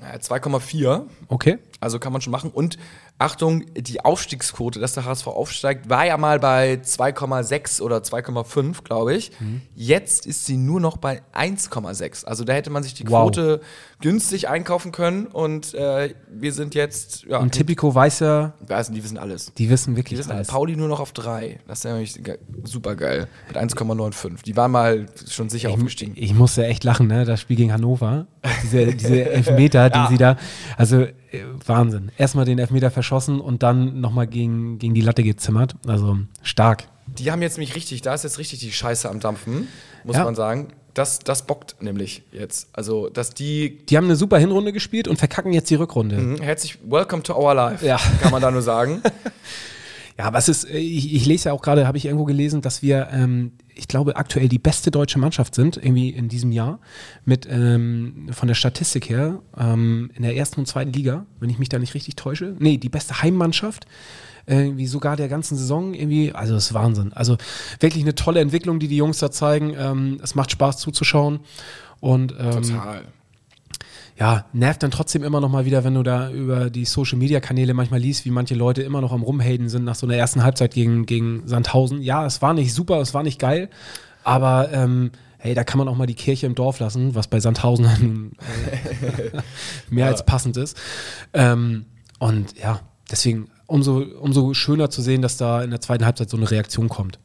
Ja, 0.00 0.14
2,4. 0.14 1.02
Okay. 1.26 1.58
Also 1.80 1.98
kann 1.98 2.12
man 2.12 2.22
schon 2.22 2.30
machen. 2.30 2.52
Und 2.52 2.78
Achtung, 3.22 3.64
die 3.74 4.00
Aufstiegsquote, 4.04 4.80
dass 4.80 4.94
der 4.94 5.04
HSV 5.04 5.26
aufsteigt, 5.28 5.88
war 5.88 6.04
ja 6.04 6.16
mal 6.16 6.38
bei 6.38 6.74
2,6 6.74 7.80
oder 7.80 7.98
2,5, 7.98 8.82
glaube 8.84 9.14
ich. 9.14 9.30
Jetzt 9.74 10.26
ist 10.26 10.46
sie 10.46 10.56
nur 10.56 10.80
noch 10.80 10.96
bei 10.96 11.22
1,6. 11.34 12.24
Also 12.24 12.44
da 12.44 12.52
hätte 12.52 12.70
man 12.70 12.82
sich 12.82 12.94
die 12.94 13.04
Wow. 13.08 13.22
Quote 13.24 13.60
günstig 14.00 14.48
einkaufen 14.48 14.92
können. 14.92 15.26
Und 15.26 15.74
äh, 15.74 16.14
wir 16.30 16.52
sind 16.52 16.74
jetzt, 16.74 17.24
ja, 17.24 17.38
Und 17.38 17.52
Tipico 17.52 17.94
weiß 17.94 18.20
ja, 18.20 18.52
weiß 18.66 18.90
die 18.90 19.02
wissen 19.04 19.18
alles. 19.18 19.52
die 19.54 19.70
wissen 19.70 19.92
Die 19.92 19.96
wirklich 19.98 20.18
wissen 20.18 20.32
alles. 20.32 20.48
Pauli 20.48 20.76
nur 20.76 20.88
noch 20.88 21.00
auf 21.00 21.12
3. 21.12 21.60
Das 21.66 21.78
ist 21.78 21.84
ja 21.84 21.92
nämlich 21.92 22.20
super 22.64 22.96
geil. 22.96 23.28
Mit 23.48 23.56
1,95. 23.56 24.42
Die 24.44 24.56
waren 24.56 24.70
mal 24.70 25.06
schon 25.28 25.48
sicher 25.48 25.70
aufgestiegen. 25.70 26.14
Ich 26.16 26.34
musste 26.34 26.66
echt 26.66 26.84
lachen, 26.84 27.06
ne? 27.06 27.24
Das 27.24 27.40
Spiel 27.40 27.56
gegen 27.56 27.72
Hannover. 27.72 28.26
Diese, 28.62 28.86
diese 28.94 29.24
Elfmeter, 29.30 29.90
die 29.90 30.06
sie 30.08 30.18
da. 30.18 30.36
Also 30.76 31.06
Wahnsinn. 31.66 32.10
Erstmal 32.18 32.44
den 32.44 32.58
Elfmeter 32.58 32.90
verschossen 32.90 33.40
und 33.40 33.62
dann 33.62 34.00
nochmal 34.00 34.26
gegen, 34.26 34.78
gegen 34.78 34.94
die 34.94 35.00
Latte 35.00 35.22
gezimmert. 35.22 35.74
Also 35.86 36.18
stark. 36.42 36.84
Die 37.06 37.30
haben 37.32 37.42
jetzt 37.42 37.58
nämlich 37.58 37.74
richtig, 37.74 38.02
da 38.02 38.14
ist 38.14 38.24
jetzt 38.24 38.38
richtig 38.38 38.60
die 38.60 38.72
Scheiße 38.72 39.08
am 39.08 39.20
Dampfen, 39.20 39.68
muss 40.04 40.16
Ja. 40.16 40.24
man 40.24 40.34
sagen. 40.34 40.68
das, 40.94 41.18
das 41.20 41.46
bockt 41.46 41.76
nämlich 41.80 42.22
jetzt. 42.32 42.68
Also, 42.74 43.08
dass 43.08 43.30
die 43.30 43.78
Die 43.86 43.96
haben 43.96 44.04
eine 44.04 44.16
super 44.16 44.36
Hinrunde 44.38 44.72
gespielt 44.74 45.08
und 45.08 45.16
verkacken 45.18 45.52
jetzt 45.54 45.70
die 45.70 45.74
Rückrunde. 45.76 46.16
Mhm, 46.18 46.36
herzlich 46.42 46.78
welcome 46.86 47.22
to 47.22 47.34
our 47.34 47.54
life, 47.54 47.84
Ja. 47.86 47.98
kann 48.20 48.30
man 48.30 48.42
da 48.42 48.50
nur 48.50 48.60
sagen. 48.62 49.00
Ja, 50.18 50.30
es 50.34 50.48
ist, 50.48 50.64
äh, 50.64 50.78
ich, 50.78 51.14
ich 51.14 51.26
lese 51.26 51.48
ja 51.48 51.52
auch 51.52 51.62
gerade, 51.62 51.86
habe 51.86 51.98
ich 51.98 52.06
irgendwo 52.06 52.24
gelesen, 52.24 52.60
dass 52.60 52.82
wir, 52.82 53.08
ähm, 53.12 53.52
ich 53.74 53.88
glaube, 53.88 54.16
aktuell 54.16 54.48
die 54.48 54.58
beste 54.58 54.90
deutsche 54.90 55.18
Mannschaft 55.18 55.54
sind, 55.54 55.76
irgendwie 55.76 56.10
in 56.10 56.28
diesem 56.28 56.52
Jahr, 56.52 56.80
mit 57.24 57.46
ähm, 57.50 58.28
von 58.32 58.48
der 58.48 58.54
Statistik 58.54 59.08
her, 59.08 59.40
ähm, 59.56 60.10
in 60.14 60.22
der 60.22 60.36
ersten 60.36 60.60
und 60.60 60.66
zweiten 60.66 60.92
Liga, 60.92 61.26
wenn 61.40 61.50
ich 61.50 61.58
mich 61.58 61.68
da 61.68 61.78
nicht 61.78 61.94
richtig 61.94 62.16
täusche. 62.16 62.54
Nee, 62.58 62.76
die 62.76 62.88
beste 62.88 63.22
Heimmannschaft. 63.22 63.86
Irgendwie 64.44 64.88
sogar 64.88 65.14
der 65.16 65.28
ganzen 65.28 65.56
Saison 65.56 65.94
irgendwie, 65.94 66.32
also 66.32 66.54
das 66.54 66.66
ist 66.66 66.74
Wahnsinn. 66.74 67.12
Also 67.12 67.36
wirklich 67.78 68.02
eine 68.02 68.16
tolle 68.16 68.40
Entwicklung, 68.40 68.80
die 68.80 68.88
die 68.88 68.96
Jungs 68.96 69.18
da 69.18 69.30
zeigen. 69.30 69.72
Ähm, 69.78 70.18
es 70.20 70.34
macht 70.34 70.50
Spaß 70.50 70.78
zuzuschauen 70.78 71.40
und 72.00 72.34
ähm, 72.36 72.62
Total. 72.62 73.02
Ja, 74.18 74.44
nervt 74.52 74.82
dann 74.82 74.90
trotzdem 74.90 75.22
immer 75.22 75.40
noch 75.40 75.48
mal 75.48 75.64
wieder, 75.64 75.84
wenn 75.84 75.94
du 75.94 76.02
da 76.02 76.30
über 76.30 76.70
die 76.70 76.84
Social 76.84 77.18
Media 77.18 77.40
Kanäle 77.40 77.74
manchmal 77.74 78.00
liest, 78.00 78.24
wie 78.24 78.30
manche 78.30 78.54
Leute 78.54 78.82
immer 78.82 79.00
noch 79.00 79.12
am 79.12 79.22
Rumhaten 79.22 79.68
sind 79.68 79.84
nach 79.84 79.94
so 79.94 80.06
einer 80.06 80.16
ersten 80.16 80.42
Halbzeit 80.42 80.74
gegen, 80.74 81.06
gegen 81.06 81.46
Sandhausen. 81.46 82.02
Ja, 82.02 82.26
es 82.26 82.42
war 82.42 82.54
nicht 82.54 82.74
super, 82.74 83.00
es 83.00 83.14
war 83.14 83.22
nicht 83.22 83.38
geil, 83.38 83.70
aber 84.22 84.70
ähm, 84.72 85.12
hey, 85.38 85.54
da 85.54 85.64
kann 85.64 85.78
man 85.78 85.88
auch 85.88 85.96
mal 85.96 86.06
die 86.06 86.14
Kirche 86.14 86.46
im 86.46 86.54
Dorf 86.54 86.78
lassen, 86.78 87.14
was 87.14 87.26
bei 87.26 87.40
Sandhausen 87.40 87.88
nun, 88.00 88.32
äh, 88.72 89.40
mehr 89.90 90.06
als 90.06 90.24
passend 90.24 90.56
ist. 90.56 90.76
Ähm, 91.32 91.86
und 92.18 92.58
ja, 92.58 92.80
deswegen 93.10 93.48
umso, 93.66 94.04
umso 94.20 94.54
schöner 94.54 94.90
zu 94.90 95.02
sehen, 95.02 95.22
dass 95.22 95.36
da 95.36 95.62
in 95.62 95.70
der 95.70 95.80
zweiten 95.80 96.04
Halbzeit 96.04 96.30
so 96.30 96.36
eine 96.36 96.50
Reaktion 96.50 96.88
kommt. 96.88 97.18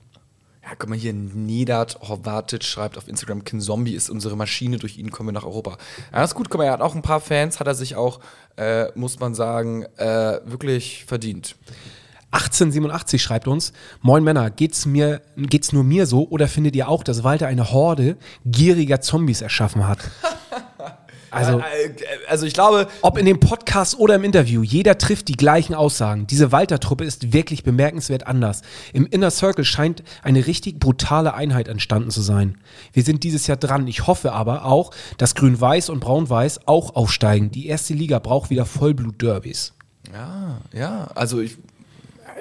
Ja, 0.67 0.73
guck 0.77 0.89
mal 0.89 0.97
hier, 0.97 1.13
Nedat 1.13 1.97
Horvatic 2.01 2.61
schreibt 2.61 2.97
auf 2.97 3.07
Instagram, 3.07 3.45
Kin 3.45 3.61
Zombie 3.61 3.93
ist 3.93 4.09
unsere 4.09 4.35
Maschine, 4.35 4.77
durch 4.77 4.97
ihn 4.97 5.11
kommen 5.11 5.29
wir 5.29 5.33
nach 5.33 5.45
Europa. 5.45 5.77
Ja, 6.11 6.25
ist 6.25 6.35
gut, 6.35 6.49
guck 6.49 6.59
mal, 6.59 6.65
er 6.65 6.73
hat 6.73 6.81
auch 6.81 6.93
ein 6.93 7.01
paar 7.01 7.21
Fans, 7.21 7.61
hat 7.61 7.67
er 7.67 7.75
sich 7.75 7.95
auch, 7.95 8.19
äh, 8.57 8.87
muss 8.93 9.17
man 9.17 9.33
sagen, 9.33 9.83
äh, 9.95 10.41
wirklich 10.43 11.05
verdient. 11.05 11.55
1887 12.31 13.21
schreibt 13.21 13.47
uns, 13.47 13.71
Moin 14.01 14.25
Männer, 14.25 14.49
geht's 14.49 14.85
mir, 14.85 15.21
geht's 15.37 15.71
nur 15.71 15.85
mir 15.85 16.05
so 16.05 16.27
oder 16.27 16.49
findet 16.49 16.75
ihr 16.75 16.89
auch, 16.89 17.05
dass 17.05 17.23
Walter 17.23 17.47
eine 17.47 17.71
Horde 17.71 18.17
gieriger 18.45 18.99
Zombies 18.99 19.41
erschaffen 19.41 19.87
hat? 19.87 19.99
Also, 21.31 21.59
Äh, 21.59 21.63
also 22.27 22.45
ich 22.45 22.53
glaube, 22.53 22.87
ob 23.01 23.17
in 23.17 23.25
dem 23.25 23.39
Podcast 23.39 23.97
oder 23.99 24.15
im 24.15 24.23
Interview, 24.23 24.63
jeder 24.63 24.97
trifft 24.97 25.27
die 25.27 25.35
gleichen 25.35 25.73
Aussagen. 25.73 26.27
Diese 26.27 26.51
Walter-Truppe 26.51 27.03
ist 27.03 27.33
wirklich 27.33 27.63
bemerkenswert 27.63 28.25
anders. 28.27 28.61
Im 28.93 29.05
Inner 29.07 29.31
Circle 29.31 29.65
scheint 29.65 30.03
eine 30.23 30.47
richtig 30.47 30.79
brutale 30.79 31.33
Einheit 31.33 31.67
entstanden 31.67 32.11
zu 32.11 32.21
sein. 32.21 32.57
Wir 32.93 33.03
sind 33.03 33.23
dieses 33.23 33.47
Jahr 33.47 33.57
dran. 33.57 33.87
Ich 33.87 34.07
hoffe 34.07 34.31
aber 34.33 34.65
auch, 34.65 34.91
dass 35.17 35.35
Grün-Weiß 35.35 35.89
und 35.89 35.99
Braun-Weiß 35.99 36.67
auch 36.67 36.95
aufsteigen. 36.95 37.51
Die 37.51 37.67
erste 37.67 37.93
Liga 37.93 38.19
braucht 38.19 38.49
wieder 38.49 38.65
Vollblut-Derbys. 38.65 39.73
ja, 40.13 40.57
ja, 40.73 41.07
also 41.15 41.41
ich 41.41 41.57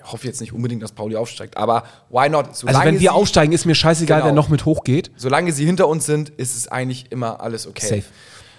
hoffe 0.04 0.26
jetzt 0.28 0.40
nicht 0.40 0.52
unbedingt, 0.52 0.82
dass 0.82 0.92
Pauli 0.92 1.16
aufsteigt, 1.16 1.56
aber 1.56 1.82
why 2.10 2.28
not? 2.28 2.48
Also 2.48 2.66
Solange 2.68 2.84
wenn 2.92 3.00
wir 3.00 3.14
aufsteigen, 3.14 3.52
ist 3.52 3.64
mir 3.64 3.74
scheißegal, 3.74 4.18
Genau. 4.20 4.26
wer 4.28 4.32
noch 4.34 4.48
mit 4.48 4.64
hochgeht. 4.64 5.10
Solange 5.16 5.50
sie 5.52 5.64
hinter 5.66 5.88
uns 5.88 6.06
sind, 6.06 6.28
ist 6.28 6.54
es 6.56 6.68
eigentlich 6.68 7.10
immer 7.10 7.40
alles 7.40 7.66
okay. 7.66 7.86
Safe. 7.86 8.02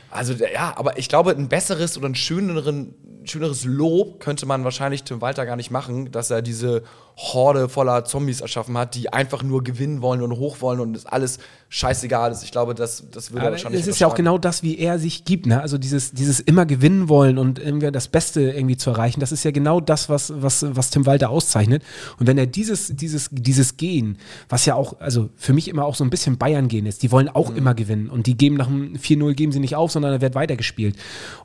Also 0.09 0.33
ja, 0.33 0.73
aber 0.75 0.97
ich 0.97 1.09
glaube, 1.09 1.31
ein 1.31 1.49
besseres 1.49 1.97
oder 1.97 2.07
ein 2.07 2.15
schöneren, 2.15 2.95
schöneres 3.25 3.65
Lob 3.65 4.19
könnte 4.19 4.45
man 4.45 4.63
wahrscheinlich 4.63 5.03
Tim 5.03 5.21
Walter 5.21 5.45
gar 5.45 5.55
nicht 5.55 5.71
machen, 5.71 6.11
dass 6.11 6.31
er 6.31 6.41
diese 6.41 6.83
Horde 7.17 7.67
voller 7.67 8.05
Zombies 8.05 8.41
erschaffen 8.41 8.77
hat, 8.77 8.93
die 8.93 9.11
einfach 9.11 9.41
nur 9.41 9.63
gewinnen 9.63 10.03
wollen 10.03 10.21
und 10.21 10.33
hoch 10.33 10.61
wollen 10.61 10.79
und 10.79 10.95
es 10.95 11.07
alles 11.07 11.39
scheißegal 11.69 12.31
ist. 12.31 12.43
Ich 12.43 12.51
glaube, 12.51 12.75
das, 12.75 13.05
das 13.11 13.31
würde 13.31 13.39
er 13.39 13.47
Aber 13.47 13.51
wahrscheinlich 13.53 13.81
es 13.81 13.87
ist 13.87 13.99
ja 13.99 14.05
auch 14.05 14.13
genau 14.13 14.37
das, 14.37 14.61
wie 14.61 14.77
er 14.77 14.99
sich 14.99 15.25
gibt, 15.25 15.47
ne? 15.47 15.59
Also 15.59 15.79
dieses, 15.79 16.11
dieses 16.11 16.39
immer 16.39 16.67
gewinnen 16.67 17.09
wollen 17.09 17.39
und 17.39 17.57
irgendwie 17.57 17.91
das 17.91 18.07
Beste 18.07 18.41
irgendwie 18.41 18.77
zu 18.77 18.91
erreichen, 18.91 19.19
das 19.19 19.31
ist 19.31 19.43
ja 19.43 19.49
genau 19.49 19.81
das, 19.81 20.09
was, 20.09 20.31
was, 20.35 20.63
was 20.69 20.91
Tim 20.91 21.07
Walter 21.07 21.31
auszeichnet. 21.31 21.83
Und 22.19 22.27
wenn 22.27 22.37
er 22.37 22.45
dieses, 22.45 22.95
dieses, 22.95 23.29
dieses 23.31 23.77
Gehen, 23.77 24.19
was 24.47 24.67
ja 24.67 24.75
auch, 24.75 24.99
also 24.99 25.29
für 25.35 25.53
mich 25.53 25.69
immer 25.69 25.85
auch 25.85 25.95
so 25.95 26.03
ein 26.03 26.11
bisschen 26.11 26.37
Bayern-Gehen 26.37 26.85
ist, 26.85 27.01
die 27.01 27.11
wollen 27.11 27.29
auch 27.29 27.53
immer 27.53 27.73
gewinnen 27.73 28.09
und 28.11 28.27
die 28.27 28.37
geben 28.37 28.57
nach 28.57 28.67
dem 28.67 28.95
4-0 28.95 29.33
geben 29.33 29.51
sie 29.51 29.59
nicht 29.59 29.75
auf, 29.75 29.91
sondern 29.91 30.11
da 30.13 30.21
wird 30.21 30.35
weitergespielt. 30.35 30.95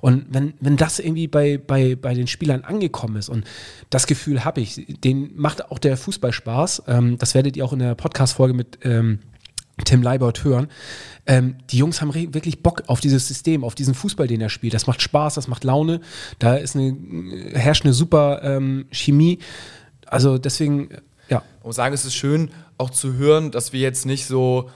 Und 0.03 0.27
wenn, 0.29 0.53
wenn 0.61 0.77
das 0.77 0.99
irgendwie 0.99 1.29
bei, 1.29 1.57
bei, 1.57 1.97
bei 1.97 2.13
den 2.13 2.27
Spielern 2.27 2.63
angekommen 2.63 3.17
ist 3.17 3.31
und 3.31 3.45
das 3.89 4.07
Gefühl 4.07 4.45
habe 4.45 4.61
ich, 4.61 4.87
den 5.03 5.33
macht 5.35 5.62
auch 5.71 5.79
der 5.79 5.97
Fußball 5.97 6.33
Spaß, 6.33 6.85
ähm, 6.89 7.19
das 7.19 7.35
werdet 7.35 7.57
ihr 7.57 7.65
auch 7.65 7.73
in 7.73 7.79
der 7.79 7.95
Podcast-Folge 7.95 8.55
mit 8.55 8.79
ähm, 8.83 9.21
Tim 9.85 10.03
Leibold 10.03 10.45
hören. 10.45 10.69
Ähm, 11.27 11.57
die 11.71 11.79
Jungs 11.79 12.01
haben 12.01 12.13
wirklich 12.15 12.63
Bock 12.63 12.83
auf 12.87 13.01
dieses 13.01 13.29
System, 13.29 13.65
auf 13.65 13.75
diesen 13.75 13.95
Fußball, 13.95 14.27
den 14.27 14.41
er 14.41 14.49
spielt. 14.49 14.75
Das 14.75 14.87
macht 14.87 15.03
Spaß, 15.03 15.35
das 15.35 15.49
macht 15.49 15.65
Laune. 15.65 16.01
Da 16.39 16.57
ist 16.57 16.77
eine, 16.77 16.97
herrscht 17.53 17.85
eine 17.85 17.93
super 17.95 18.43
ähm, 18.43 18.87
Chemie. 18.91 19.39
Also 20.07 20.39
deswegen, 20.39 20.91
ja. 21.29 21.43
Ich 21.59 21.65
muss 21.65 21.77
sagen, 21.77 21.95
es 21.95 22.05
ist 22.05 22.15
schön 22.15 22.51
auch 22.77 22.91
zu 22.91 23.15
hören, 23.15 23.51
dass 23.51 23.73
wir 23.73 23.81
jetzt 23.81 24.05
nicht 24.05 24.27
so, 24.27 24.69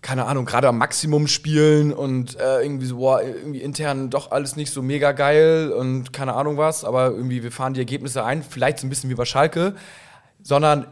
keine 0.00 0.24
Ahnung, 0.24 0.44
gerade 0.46 0.68
am 0.68 0.78
Maximum 0.78 1.28
spielen 1.28 1.92
und 1.92 2.38
äh, 2.40 2.62
irgendwie 2.62 2.86
so, 2.86 2.96
boah, 2.96 3.22
irgendwie 3.22 3.60
intern 3.60 4.10
doch 4.10 4.32
alles 4.32 4.56
nicht 4.56 4.72
so 4.72 4.82
mega 4.82 5.12
geil 5.12 5.70
und 5.70 6.12
keine 6.12 6.34
Ahnung 6.34 6.56
was, 6.56 6.84
aber 6.84 7.10
irgendwie 7.10 7.42
wir 7.42 7.52
fahren 7.52 7.74
die 7.74 7.80
Ergebnisse 7.80 8.24
ein, 8.24 8.42
vielleicht 8.42 8.78
so 8.78 8.86
ein 8.86 8.90
bisschen 8.90 9.10
wie 9.10 9.14
bei 9.14 9.26
Schalke, 9.26 9.74
sondern 10.42 10.86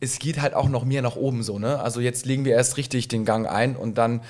es 0.00 0.18
geht 0.18 0.40
halt 0.40 0.54
auch 0.54 0.68
noch 0.68 0.84
mehr 0.84 1.02
nach 1.02 1.16
oben 1.16 1.42
so, 1.42 1.58
ne? 1.58 1.80
Also 1.80 2.00
jetzt 2.00 2.26
legen 2.26 2.44
wir 2.44 2.52
erst 2.52 2.76
richtig 2.76 3.08
den 3.08 3.24
Gang 3.24 3.48
ein 3.48 3.76
und 3.76 3.96
dann 3.96 4.20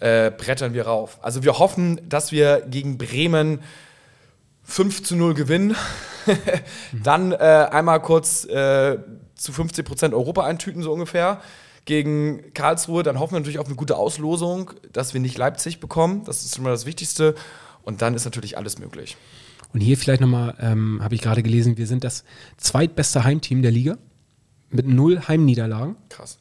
äh, 0.00 0.30
brettern 0.30 0.74
wir 0.74 0.86
rauf. 0.86 1.18
Also 1.22 1.42
wir 1.42 1.58
hoffen, 1.58 2.00
dass 2.08 2.32
wir 2.32 2.66
gegen 2.68 2.98
Bremen 2.98 3.60
5 4.64 5.02
zu 5.02 5.16
0 5.16 5.34
gewinnen. 5.34 5.76
Dann 7.04 7.32
äh, 7.32 7.36
einmal 7.36 8.00
kurz 8.00 8.44
äh, 8.44 8.98
zu 9.34 9.52
50 9.52 9.84
Prozent 9.84 10.14
Europa 10.14 10.44
eintüten, 10.44 10.82
so 10.82 10.92
ungefähr. 10.92 11.40
Gegen 11.84 12.54
Karlsruhe, 12.54 13.02
dann 13.02 13.18
hoffen 13.18 13.34
wir 13.34 13.40
natürlich 13.40 13.58
auf 13.58 13.66
eine 13.66 13.74
gute 13.74 13.96
Auslosung, 13.96 14.70
dass 14.92 15.14
wir 15.14 15.20
nicht 15.20 15.36
Leipzig 15.36 15.80
bekommen. 15.80 16.22
Das 16.24 16.44
ist 16.44 16.54
schon 16.54 16.62
mal 16.62 16.70
das 16.70 16.86
Wichtigste. 16.86 17.34
Und 17.82 18.02
dann 18.02 18.14
ist 18.14 18.24
natürlich 18.24 18.56
alles 18.56 18.78
möglich. 18.78 19.16
Und 19.74 19.80
hier 19.80 19.98
vielleicht 19.98 20.20
nochmal, 20.20 20.54
ähm, 20.60 21.00
habe 21.02 21.16
ich 21.16 21.22
gerade 21.22 21.42
gelesen, 21.42 21.76
wir 21.78 21.88
sind 21.88 22.04
das 22.04 22.22
zweitbeste 22.56 23.24
Heimteam 23.24 23.62
der 23.62 23.72
Liga 23.72 23.98
mit 24.72 24.86
null 24.86 25.20
Heimniederlagen 25.28 25.96
Krass. 26.08 26.38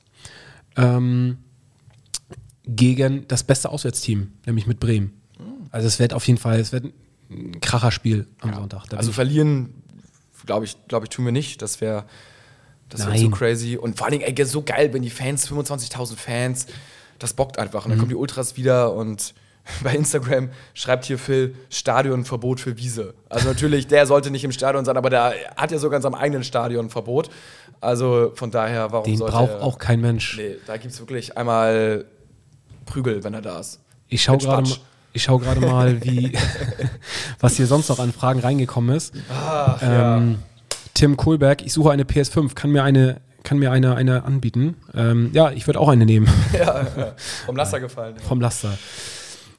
ähm, 0.78 1.38
gegen 2.66 3.28
das 3.28 3.44
beste 3.44 3.70
Auswärtsteam, 3.70 4.32
nämlich 4.46 4.68
mit 4.68 4.80
Bremen. 4.80 5.14
Also 5.72 5.88
es 5.88 6.00
wird 6.00 6.14
auf 6.14 6.26
jeden 6.28 6.40
Fall, 6.40 6.60
es 6.60 6.72
wird 6.72 6.86
ein 7.30 7.60
Kracherspiel 7.62 8.28
am 8.42 8.54
Sonntag. 8.54 8.86
Da 8.90 8.98
Also 8.98 9.12
verlieren, 9.12 9.74
glaube 10.46 10.66
ich, 10.66 10.76
glaube 10.88 11.06
ich, 11.06 11.10
tun 11.10 11.26
wir 11.26 11.32
nicht. 11.32 11.62
Das 11.62 11.82
wäre 11.82 12.06
das 12.90 13.02
wär 13.02 13.10
Nein. 13.10 13.20
so 13.22 13.30
crazy. 13.30 13.78
Und 13.78 13.98
vor 13.98 14.06
allen 14.08 14.20
Dingen, 14.20 14.36
ey, 14.36 14.46
so 14.46 14.62
geil, 14.64 14.94
wenn 14.94 15.02
die 15.02 15.10
Fans, 15.10 15.50
25.000 15.50 16.18
Fans, 16.18 16.68
das 17.20 17.34
bockt 17.34 17.58
einfach. 17.58 17.86
Und 17.86 17.90
Mhm. 17.90 17.92
dann 17.92 18.00
kommen 18.00 18.10
die 18.10 18.16
Ultras 18.16 18.58
wieder 18.58 18.94
und 18.94 19.34
bei 19.84 19.96
Instagram 19.96 20.50
schreibt 20.74 21.06
hier 21.06 21.18
Phil 21.18 21.56
Stadionverbot 21.70 22.60
für 22.60 22.78
Wiese. 22.78 23.14
Also 23.30 23.48
natürlich, 23.48 23.88
der 23.88 24.06
sollte 24.08 24.30
nicht 24.32 24.44
im 24.44 24.52
Stadion 24.52 24.84
sein, 24.86 24.98
aber 24.98 25.10
der 25.10 25.34
hat 25.56 25.72
ja 25.72 25.78
sogar 25.78 25.98
in 25.98 26.02
seinem 26.04 26.16
eigenen 26.16 26.44
Stadion 26.44 26.90
Verbot. 26.90 27.30
Also 27.82 28.32
von 28.36 28.52
daher, 28.52 28.92
warum 28.92 29.06
den 29.06 29.18
sollte 29.18 29.34
braucht 29.34 29.52
er- 29.52 29.64
auch 29.64 29.78
kein 29.80 30.00
Mensch. 30.02 30.38
Nee, 30.38 30.56
da 30.68 30.78
gibt 30.78 30.94
es 30.94 31.00
wirklich 31.00 31.36
einmal 31.38 32.06
Prügel, 32.86 33.24
wenn 33.24 33.34
er 33.34 33.42
da 33.42 33.60
ist. 33.60 33.80
Ich 34.08 34.22
schaue 34.24 34.38
gerade 34.38 34.70
mal, 34.70 34.78
ich 35.14 35.24
schau 35.24 35.40
gerade 35.40 35.60
mal, 35.62 36.04
wie, 36.04 36.32
was 37.40 37.56
hier 37.58 37.66
sonst 37.68 37.90
noch 37.90 38.00
an 38.00 38.14
Fragen 38.14 38.40
reingekommen 38.40 38.96
ist. 38.96 39.14
ähm, 39.82 40.40
Tim 40.94 41.18
Kohlberg, 41.18 41.64
ich 41.66 41.74
suche 41.74 41.92
eine 41.92 42.04
PS5, 42.04 42.54
kann 42.54 42.72
mir 42.72 42.84
eine, 42.84 43.20
kann 43.44 43.58
mir 43.58 43.72
eine, 43.72 43.96
eine 43.96 44.24
anbieten. 44.26 44.76
Ähm, 44.94 45.32
ja, 45.34 45.52
ich 45.52 45.66
würde 45.68 45.80
auch 45.80 45.90
eine 45.90 46.06
nehmen 46.06 46.28
Vom 47.46 47.56
Laster 47.56 47.80
gefallen. 47.80 48.16
vom 48.20 48.40
Laster. 48.42 48.78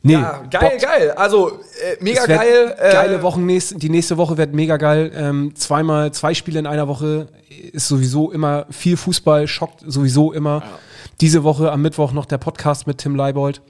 Nee, 0.04 0.14
Ja, 0.14 0.42
geil, 0.50 0.70
Bock. 0.72 0.80
geil. 0.82 1.10
Also 1.12 1.50
äh, 1.50 1.96
mega 2.02 2.26
geil. 2.26 2.74
Äh, 2.76 2.92
geile 2.92 3.22
Wochen. 3.22 3.46
Nächst, 3.46 3.80
die 3.82 3.88
nächste 3.88 4.16
Woche 4.16 4.36
wird 4.36 4.52
mega 4.52 4.76
geil. 4.76 5.12
Ähm, 5.14 5.54
zweimal, 5.54 6.12
zwei 6.12 6.34
Spiele 6.34 6.58
in 6.58 6.66
einer 6.66 6.88
Woche 6.88 7.28
ist 7.72 7.86
sowieso 7.88 8.32
immer 8.32 8.66
viel 8.70 8.96
Fußball, 8.96 9.46
schockt 9.46 9.84
sowieso 9.86 10.32
immer. 10.32 10.62
Diese 11.20 11.44
Woche 11.44 11.70
am 11.70 11.82
Mittwoch 11.82 12.12
noch 12.12 12.26
der 12.26 12.38
Podcast 12.38 12.86
mit 12.88 12.98
Tim 12.98 13.14
Leibold. 13.14 13.62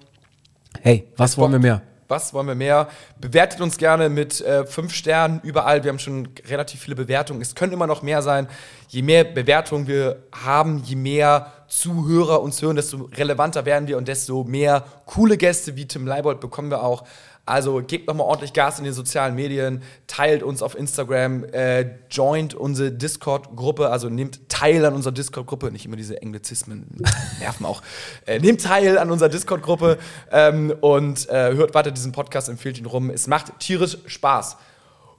Hey, 0.81 1.07
was 1.19 1.37
wollen 1.37 1.53
wir 1.53 1.59
bockt. 1.59 1.63
mehr? 1.65 1.83
Was 2.13 2.35
wollen 2.35 2.47
wir 2.47 2.55
mehr? 2.55 2.89
Bewertet 3.19 3.63
uns 3.63 3.79
gerne 3.79 4.11
mit 4.11 4.43
äh, 4.43 4.67
fünf 4.67 4.93
Sternen 4.93 5.41
überall. 5.43 5.83
Wir 5.83 5.89
haben 5.89 5.99
schon 5.99 6.29
relativ 6.47 6.83
viele 6.83 6.95
Bewertungen. 6.95 7.41
Es 7.41 7.55
können 7.55 7.73
immer 7.73 7.87
noch 7.87 8.03
mehr 8.03 8.21
sein. 8.21 8.49
Je 8.89 9.01
mehr 9.01 9.25
Bewertungen 9.25 9.87
wir 9.87 10.23
haben, 10.31 10.83
je 10.85 10.95
mehr 10.95 11.51
Zuhörer 11.69 12.43
uns 12.43 12.61
hören, 12.61 12.77
desto 12.77 13.09
relevanter 13.15 13.65
werden 13.65 13.89
wir 13.89 13.97
und 13.97 14.09
desto 14.09 14.45
mehr 14.45 14.85
coole 15.07 15.39
Gäste 15.39 15.75
wie 15.75 15.89
Tim 15.89 16.07
Leibold 16.07 16.39
bekommen 16.39 16.71
wir 16.71 16.83
auch. 16.83 17.05
Also 17.45 17.83
gebt 17.85 18.07
nochmal 18.07 18.29
ordentlich 18.29 18.53
Gas 18.53 18.79
in 18.79 18.85
den 18.85 18.95
sozialen 18.95 19.35
Medien, 19.35 19.83
teilt 20.07 20.45
uns 20.45 20.63
auf 20.63 20.79
Instagram, 20.79 21.43
äh, 21.45 21.97
joint 22.09 22.55
unsere 22.55 22.93
Discord-Gruppe, 22.93 23.91
also 23.91 24.09
nehmt 24.09 24.49
teil 24.49 24.85
an 24.85 24.95
unserer 24.95 25.13
Discord-Gruppe, 25.13 25.73
nicht 25.73 25.85
immer 25.85 25.97
diese 25.97 26.23
Englizismen 26.23 26.87
nerven 27.41 27.67
auch. 27.67 27.83
Äh, 28.27 28.39
nehmt 28.39 28.63
teil 28.63 28.97
an 28.97 29.11
unserer 29.11 29.29
Discord-Gruppe 29.29 29.99
ähm, 30.31 30.73
und 30.81 31.29
äh, 31.31 31.53
hört 31.55 31.75
weiter 31.75 31.91
diesen 31.91 32.13
Podcast, 32.13 32.49
empfiehlt 32.49 32.79
ihn 32.79 32.87
rum. 32.87 33.11
Es 33.11 33.27
macht 33.27 33.59
tierisch 33.59 33.99
Spaß. 34.07 34.57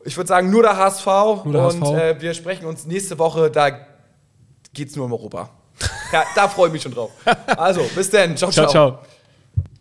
Ich 0.06 0.16
würde 0.16 0.30
sagen, 0.30 0.50
nur 0.50 0.64
der 0.64 0.78
HSV 0.78 1.06
Nur 1.06 1.52
der 1.52 1.68
und 1.68 1.82
HSV. 1.82 1.94
Äh, 1.94 2.22
wir 2.22 2.34
sprechen 2.34 2.66
uns 2.66 2.86
nächste 2.86 3.20
Woche, 3.20 3.52
da 3.52 3.70
geht's 4.74 4.96
nur 4.96 5.06
um 5.06 5.12
Europa. 5.12 5.50
ja, 6.14 6.24
da 6.36 6.48
freue 6.48 6.68
ich 6.68 6.74
mich 6.74 6.82
schon 6.82 6.94
drauf. 6.94 7.12
Also, 7.58 7.82
bis 7.94 8.10
dann. 8.10 8.38
ciao. 8.38 8.50
Ciao, 8.50 8.68
ciao. 8.68 9.00